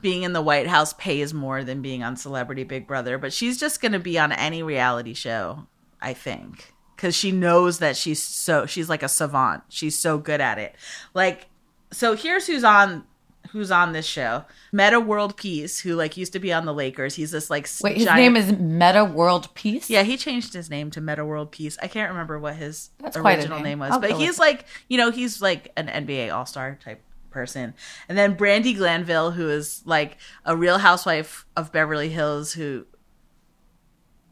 [0.00, 3.58] being in the White House pays more than being on Celebrity Big Brother, but she's
[3.58, 5.66] just going to be on any reality show,
[6.00, 6.72] I think.
[7.00, 9.62] Cuz she knows that she's so she's like a savant.
[9.70, 10.74] She's so good at it.
[11.14, 11.46] Like
[11.92, 13.04] so here's who's on
[13.52, 14.44] who's on this show.
[14.70, 17.14] Metta World Peace, who like used to be on the Lakers.
[17.16, 19.88] He's this like Wait, his giant- name is Metta World Peace.
[19.90, 21.76] Yeah, he changed his name to Metta World Peace.
[21.82, 23.64] I can't remember what his That's original name.
[23.64, 24.40] name, was, I'll but he's it.
[24.40, 27.74] like, you know, he's like an NBA All Star type person.
[28.08, 32.86] And then Brandi Glanville, who is like a Real Housewife of Beverly Hills, who,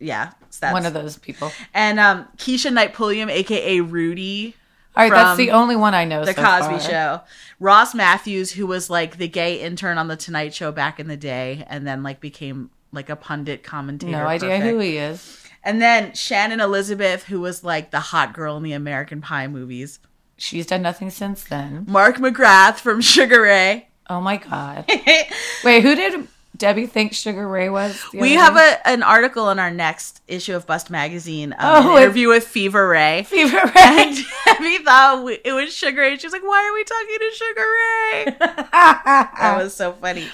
[0.01, 1.51] yeah, that's One of those people.
[1.74, 4.55] And um, Keshia Knight Pulliam, aka Rudy.
[4.96, 6.24] All right, that's the only one I know.
[6.24, 6.80] The so Cosby far.
[6.80, 7.20] Show.
[7.61, 11.16] Ross Mathews, who was like the gay intern on the Tonight Show back in the
[11.16, 14.12] day, and then like became like a pundit commentator.
[14.12, 14.64] No idea Perfect.
[14.64, 15.44] who he is.
[15.62, 19.99] And then Shannon Elizabeth, who was like the hot girl in the American Pie movies.
[20.36, 21.84] She's done nothing since then.
[21.88, 23.88] Mark McGrath from Sugar Ray.
[24.09, 24.84] Oh my god.
[25.64, 26.26] Wait, who did
[26.59, 28.02] Debbie thinks Sugar Ray was?
[28.12, 32.02] We have a, an article in our next issue of Bust Magazine, um, Oh, an
[32.02, 33.22] interview with Fever Ray.
[33.28, 33.72] Fever Ray.
[33.76, 36.16] And Debbie thought we- it was Sugar Ray.
[36.18, 38.36] She was like, "Why are we talking to Sugar Ray?"
[38.72, 40.28] that was so funny.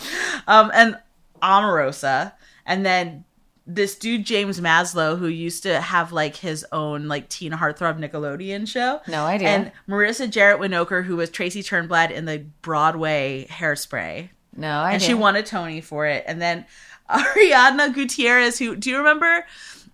[0.48, 0.98] Um, and
[1.42, 2.32] Omarosa,
[2.66, 3.24] and then
[3.66, 8.66] this dude James Maslow, who used to have like his own like teen heartthrob Nickelodeon
[8.68, 9.00] show.
[9.08, 9.48] No idea.
[9.48, 14.30] And Marissa Jaret Winokur, who was Tracy Turnblad in the Broadway Hairspray.
[14.56, 14.94] No idea.
[14.94, 16.24] And she won a Tony for it.
[16.26, 16.64] And then
[17.10, 19.46] Ariadna Gutierrez, who do you remember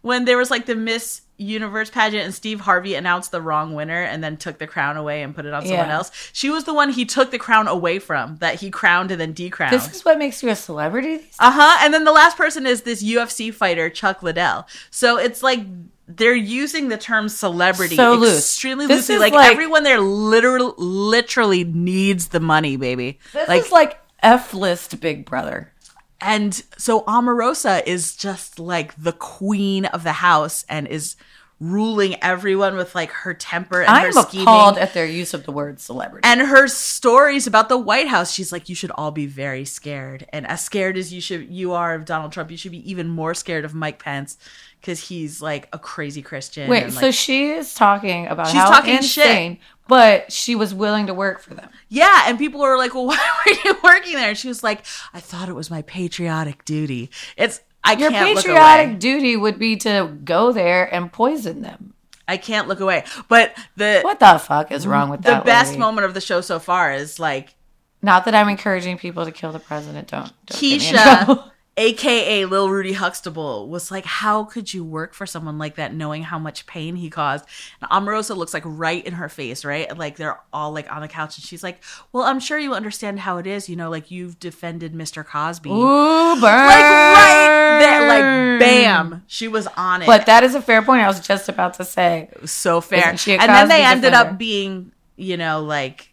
[0.03, 4.03] when there was like the Miss Universe pageant and Steve Harvey announced the wrong winner
[4.03, 5.95] and then took the crown away and put it on someone Yeah.
[5.95, 6.11] else?
[6.33, 9.33] She was the one he took the crown away from that he crowned and then
[9.33, 9.73] decrowned.
[9.73, 11.17] This is what makes you a celebrity.
[11.39, 11.79] Uh huh.
[11.83, 14.67] And then the last person is this UFC fighter, Chuck Liddell.
[14.91, 15.61] So it's like
[16.07, 18.37] they're using the term celebrity So loose.
[18.39, 19.19] extremely This loosely.
[19.19, 23.19] Like, like- everyone there literally, literally needs the money, baby.
[23.33, 25.73] This is like F list Big Brother.
[26.21, 31.17] And so Omarosa is just like the queen of the house and is
[31.61, 34.47] ruling everyone with like her temper and I'm her scheming.
[34.47, 36.27] appalled at their use of the word celebrity.
[36.27, 40.27] and her stories about the White House, she's like, you should all be very scared.
[40.33, 43.09] And as scared as you should, you are of Donald Trump, you should be even
[43.09, 44.39] more scared of Mike Pence
[44.81, 46.69] because he's like a crazy Christian.
[46.69, 49.27] Wait, and, so like- she is talking about She's how talking shit.
[49.27, 49.59] insane,
[49.89, 51.69] but she was willing to work for them.
[51.89, 54.31] yeah, and people were like, well, why were you working there?
[54.31, 57.11] And she was like, I thought it was my patriotic duty.
[57.37, 58.55] It's I Your can't look away.
[58.55, 61.95] patriotic duty would be to go there and poison them.
[62.29, 63.05] I can't look away.
[63.29, 65.39] But the What the fuck is wrong with the that?
[65.41, 65.81] The best lady?
[65.81, 67.55] moment of the show so far is like
[68.03, 70.09] Not that I'm encouraging people to kill the president.
[70.09, 70.31] Don't.
[70.47, 71.50] don't get me in Keshia.
[71.81, 76.23] aka Lil Rudy Huxtable, was like, "How could you work for someone like that, knowing
[76.23, 77.47] how much pain he caused?"
[77.81, 79.97] And Omarosa looks like right in her face, right?
[79.97, 83.21] Like they're all like on the couch, and she's like, "Well, I'm sure you understand
[83.21, 83.69] how it is.
[83.69, 85.25] You know, like you've defended Mr.
[85.25, 86.43] Cosby, Ooh, burn.
[86.43, 91.03] like right there, like bam, she was on it." But that is a fair point.
[91.03, 92.29] I was just about to say.
[92.45, 93.07] so fair.
[93.07, 96.10] Isn't she a And then they Cosby ended up being, you know, like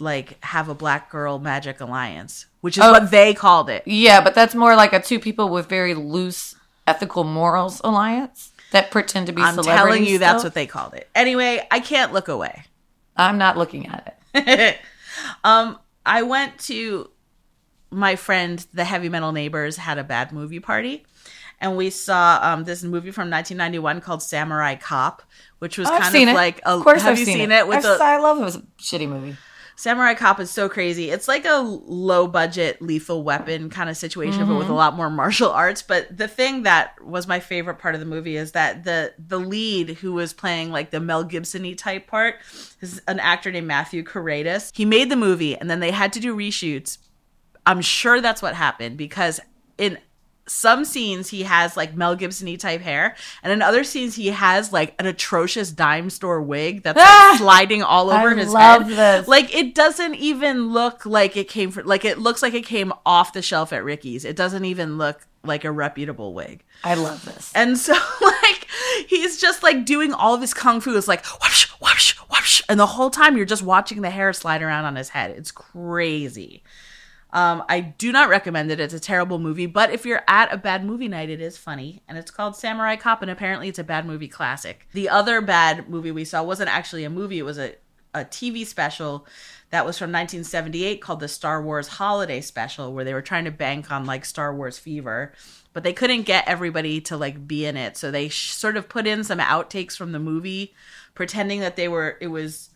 [0.00, 2.92] like have a black girl magic alliance, which is Oh.
[2.92, 3.82] what they called it.
[3.86, 6.54] Yeah, but that's more like a two people with very loose
[6.86, 11.08] ethical morals alliance that pretend to be I'm telling you, that's what they called it.
[11.14, 12.64] Anyway, I can't look away.
[13.16, 14.78] I'm not looking at it.
[15.44, 17.10] um, I went to
[17.90, 21.04] my friend, the Heavy Metal Neighbors, had a bad movie party,
[21.60, 25.22] and we saw um, this movie from 1991 called Samurai Cop,
[25.60, 26.34] which was Oh, I've kind of it.
[26.34, 26.70] like a.
[26.70, 27.58] of course, have I've you seen, seen it.
[27.60, 28.42] it, with I've- the I love it.
[28.42, 29.36] It was a shitty movie.
[29.78, 31.10] Samurai Cop is so crazy.
[31.10, 34.76] It's like a low budget lethal weapon kind of situation, but with a Mhm.
[34.76, 35.82] lot more martial arts.
[35.82, 39.38] But the thing that was my favorite part of the movie is that the the
[39.38, 42.36] lead who was playing like the Mel Gibson-y type part
[42.80, 44.70] is an actor named Mathew Karedas.
[44.74, 46.96] He made the movie and then they had to do reshoots.
[47.66, 49.40] I'm sure that's what happened because
[49.76, 49.98] in
[50.46, 54.72] some scenes he has like Mel Gibson-y type hair, and in other scenes he has
[54.72, 57.36] like an atrocious dime store wig that's like, ah!
[57.38, 58.38] sliding all over his head.
[58.38, 59.22] I his love head.
[59.22, 59.28] this.
[59.28, 62.92] Like it doesn't even look like it came from like it looks like it came
[63.04, 64.24] off the shelf at Ricky's.
[64.24, 66.64] It doesn't even look like a reputable wig.
[66.84, 67.52] I love this.
[67.54, 68.66] And so like
[69.08, 72.78] he's just like doing all of his kung fu is like whoosh whoosh whoosh and
[72.78, 75.32] the whole time you're just watching the hair slide around on his head.
[75.32, 76.62] It's crazy.
[77.36, 78.80] Um, I do not recommend it.
[78.80, 82.00] It's a terrible movie, but if you're at a bad movie night, it is funny.
[82.08, 84.88] And it's called Samurai Cop, and apparently it's a bad movie classic.
[84.94, 87.74] The other bad movie we saw wasn't actually a movie, it was a,
[88.14, 89.26] a TV special
[89.68, 93.50] that was from 1978 called the Star Wars Holiday Special, where they were trying to
[93.50, 95.34] bank on like Star Wars fever,
[95.74, 97.98] but they couldn't get everybody to like be in it.
[97.98, 100.72] So they sh- sort of put in some outtakes from the movie,
[101.14, 102.70] pretending that they were, it was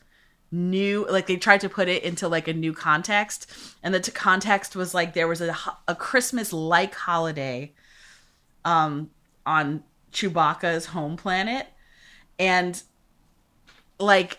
[0.53, 3.51] new like they tried to put it into like a new context
[3.83, 7.73] and the context was like there was a, a christmas like holiday
[8.65, 9.09] um
[9.47, 9.83] on
[10.13, 11.69] chewbacca's home planet
[12.39, 12.83] and
[14.01, 14.39] like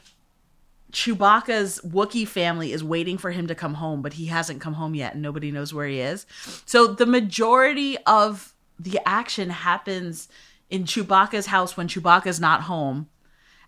[0.92, 4.94] Chewbacca's Wookiee family is waiting for him to come home, but he hasn't come home
[4.94, 6.26] yet and nobody knows where he is.
[6.66, 10.28] So the majority of the action happens
[10.70, 13.08] in Chewbacca's house when Chewbacca's not home.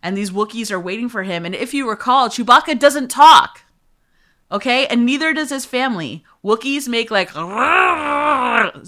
[0.04, 1.46] And these Wookiees are waiting for him.
[1.46, 3.62] And if you recall, Chewbacca doesn't talk.
[4.52, 4.86] Okay?
[4.88, 6.24] And neither does his family.
[6.44, 7.34] Wookiees make like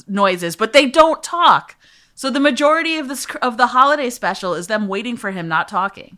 [0.07, 1.78] noises, but they don't talk.
[2.13, 5.68] So the majority of this of the holiday special is them waiting for him not
[5.68, 6.18] talking.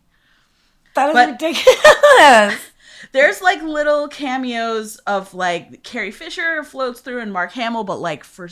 [0.94, 2.60] That is But- ridiculous.
[3.12, 8.24] There's like little cameos of like Carrie Fisher floats through and Mark Hamill, but like
[8.24, 8.48] for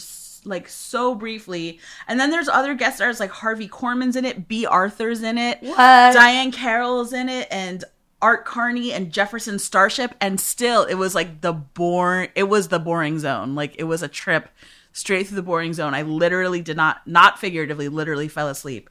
[0.47, 1.81] like so briefly.
[2.09, 5.59] And then there's other guest stars like Harvey Korman's in it, Bea Arthur's in it,
[5.63, 5.77] What?
[5.77, 7.85] Diahann Carroll's in it, and
[8.23, 10.15] Art Carney and Jefferson Starship.
[10.21, 12.31] And still, it was like the boring.
[12.35, 13.55] It was the boring zone.
[13.55, 14.49] Like it was a trip
[14.93, 15.95] straight through the boring zone.
[15.95, 18.89] I literally did not, not figuratively, literally fell asleep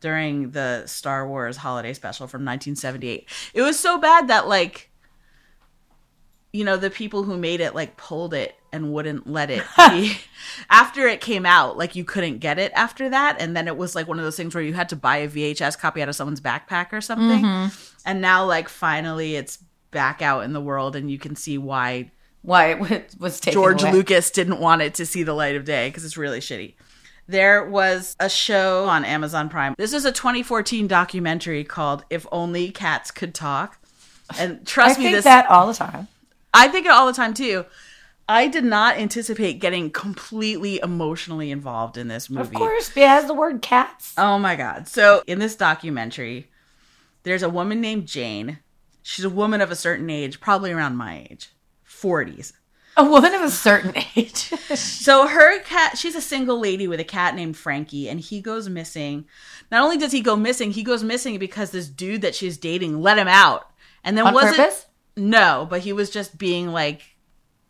[0.00, 3.28] during the Star Wars holiday special from 1978.
[3.54, 4.90] It was so bad that like
[6.52, 10.18] you know the people who made it like pulled it and wouldn't let it be
[10.68, 13.94] after it came out like you couldn't get it after that and then it was
[13.94, 16.16] like one of those things where you had to buy a VHS copy out of
[16.16, 17.92] someone's backpack or something Mhm.
[18.06, 19.58] and now like finally it's
[19.90, 22.10] back out in the world and you can see why
[22.42, 23.92] why it was taken George away.
[23.92, 26.74] Lucas didn't want it to see the light of day because it's really shitty.
[27.28, 29.74] There was a show on Amazon Prime.
[29.76, 33.78] This is a 2014 documentary called "If Only Cats Could Talk,"
[34.38, 36.08] and trust I me, think this that all the time.
[36.54, 37.66] I think it all the time too.
[38.30, 42.42] I did not anticipate getting completely emotionally involved in this movie.
[42.42, 44.14] Of course, it has the word cats.
[44.16, 44.86] Oh my god.
[44.86, 46.48] So, in this documentary,
[47.24, 48.60] there's a woman named Jane.
[49.02, 51.50] She's a woman of a certain age, probably around my age,
[51.84, 52.52] 40s.
[52.96, 54.36] A woman of a certain age.
[54.76, 58.68] so her cat, she's a single lady with a cat named Frankie, and he goes
[58.68, 59.24] missing.
[59.72, 63.02] Not only does he go missing, he goes missing because this dude that she's dating
[63.02, 63.72] let him out.
[64.04, 64.82] And then On was purpose?
[64.82, 64.86] it
[65.20, 67.09] no, but he was just being like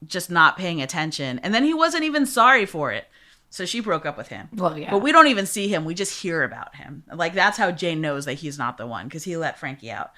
[0.06, 1.38] just not paying attention.
[1.40, 3.06] And then he wasn't even sorry for it.
[3.52, 4.48] So she broke up with him.
[4.54, 4.92] Well, yeah.
[4.92, 5.84] But we don't even see him.
[5.84, 7.02] We just hear about him.
[7.12, 10.12] Like that's how Jane knows that he's not the one because he let Frankie out.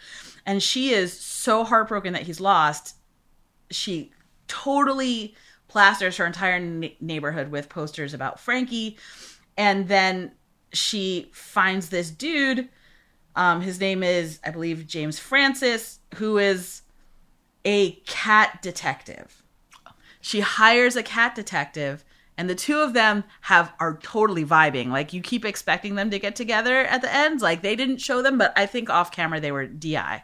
[0.44, 2.96] And she is so heartbroken that he's lost.
[3.70, 4.12] She
[4.48, 5.34] totally
[5.66, 8.98] plasters her entire n- neighborhood with posters about Frankie.
[9.56, 10.32] And then
[10.74, 12.68] she finds this dude.
[13.34, 16.82] Um, his name is, I believe, James Francis, who is
[17.64, 19.41] a cat detective.
[20.22, 22.04] She hires a cat detective,
[22.38, 24.88] and the two of them have are totally vibing.
[24.88, 27.42] Like you keep expecting them to get together at the end.
[27.42, 30.22] Like they didn't show them, but I think off camera they were DI.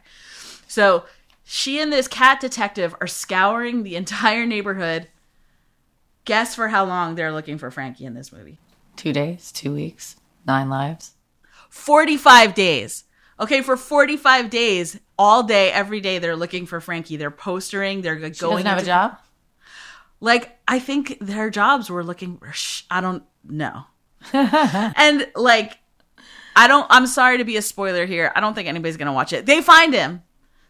[0.66, 1.04] So
[1.44, 5.08] she and this cat detective are scouring the entire neighborhood.
[6.24, 8.58] Guess for how long they're looking for Frankie in this movie?
[8.96, 11.12] Two days, two weeks, nine lives.
[11.70, 13.04] 45 days.
[13.40, 17.16] Okay, for 45 days, all day, every day, they're looking for Frankie.
[17.16, 18.02] They're postering.
[18.02, 18.64] They're She going.
[18.64, 19.18] doesn't have a job.
[20.20, 22.40] Like, I think their jobs were looking.
[22.90, 23.84] I don't know.
[24.32, 25.78] and like,
[26.56, 26.86] I don't.
[26.90, 28.32] I'm sorry to be a spoiler here.
[28.34, 29.46] I don't think anybody's gonna watch it.
[29.46, 30.22] They find him.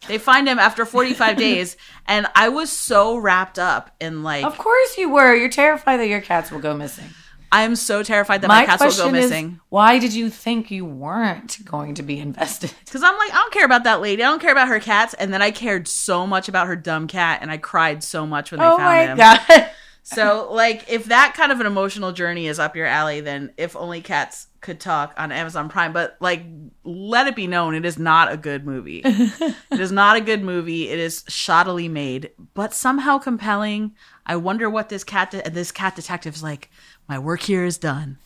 [0.07, 1.76] They find him after 45 days,
[2.07, 4.44] and I was so wrapped up in like.
[4.44, 5.34] Of course you were.
[5.34, 7.09] You're terrified that your cats will go missing.
[7.51, 9.61] I'm so terrified that my, cats will go is, missing.
[9.68, 12.72] why did you think you weren't going to be invested?
[12.84, 14.22] Because I'm like, I don't care about that lady.
[14.22, 15.14] I don't care about her cats.
[15.14, 18.51] And then I cared so much about her dumb cat, and I cried so much
[18.51, 19.16] when they Oh found my him.
[19.18, 19.70] God.
[20.11, 23.76] So, like, if that kind of an emotional journey is up your alley, then if
[23.76, 25.92] only cats could talk on Amazon Prime.
[25.92, 26.44] But like,
[26.82, 29.03] let it be known, it is not a good movie.
[29.05, 30.88] it is not a good movie.
[30.88, 33.94] It is shoddily made, but somehow compelling.
[34.24, 36.70] I wonder what this cat de- this cat detective's like.
[37.09, 38.18] My work here is done.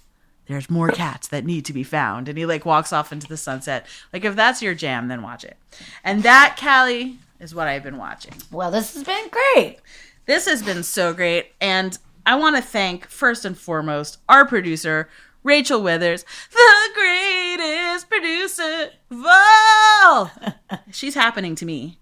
[0.47, 3.37] There's more cats that need to be found, and he like walks off into the
[3.37, 3.87] sunset.
[4.13, 5.57] Like, if that's your jam, then watch it.
[6.03, 8.35] And that, Callie, is what I've been watching.
[8.51, 9.79] Well, this has been great.
[10.27, 11.53] This has been so great.
[11.61, 15.09] And I want to thank, first and foremost, our producer,
[15.43, 20.31] Rachel Withers, the greatest producer of all.
[20.91, 21.99] She's happening to me.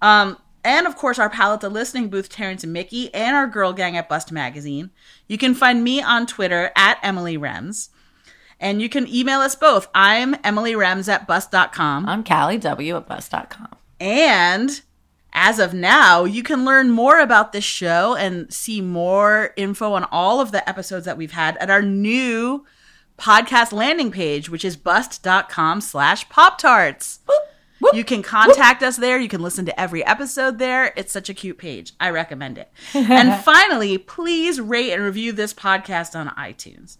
[0.00, 3.46] Um, and of course, our pal at the listening booth, Terrence and Mickey, and our
[3.46, 4.90] girl gang at Bust Magazine.
[5.26, 7.88] You can find me on Twitter at Emily Rems.
[8.60, 9.88] And you can email us both.
[9.92, 12.08] I'm Emily Rems at bust.com.
[12.08, 13.68] I'm Callie W at bust.com.
[13.98, 14.80] And
[15.32, 20.04] as of now, you can learn more about this show and see more info on
[20.12, 22.64] all of the episodes that we've had at our new
[23.18, 27.20] podcast landing page, which is bust.com slash pop tarts.
[27.92, 29.18] You can contact us there.
[29.18, 30.92] You can listen to every episode there.
[30.96, 31.92] It's such a cute page.
[32.00, 32.70] I recommend it.
[32.94, 36.96] and finally, please rate and review this podcast on iTunes.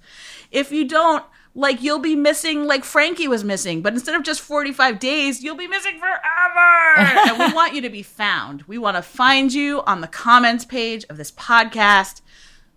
[0.51, 4.41] If you don't, like you'll be missing like Frankie was missing, but instead of just
[4.41, 7.29] 45 days, you'll be missing forever.
[7.29, 8.63] and we want you to be found.
[8.63, 12.23] We want to find you on the comments page of this podcast.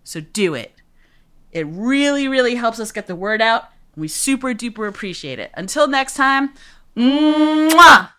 [0.04, 0.74] So do it.
[1.52, 3.70] It really, really helps us get the word out.
[3.96, 5.52] We super duper appreciate it.
[5.54, 6.54] Until next time,
[6.96, 8.15] 嗯啊、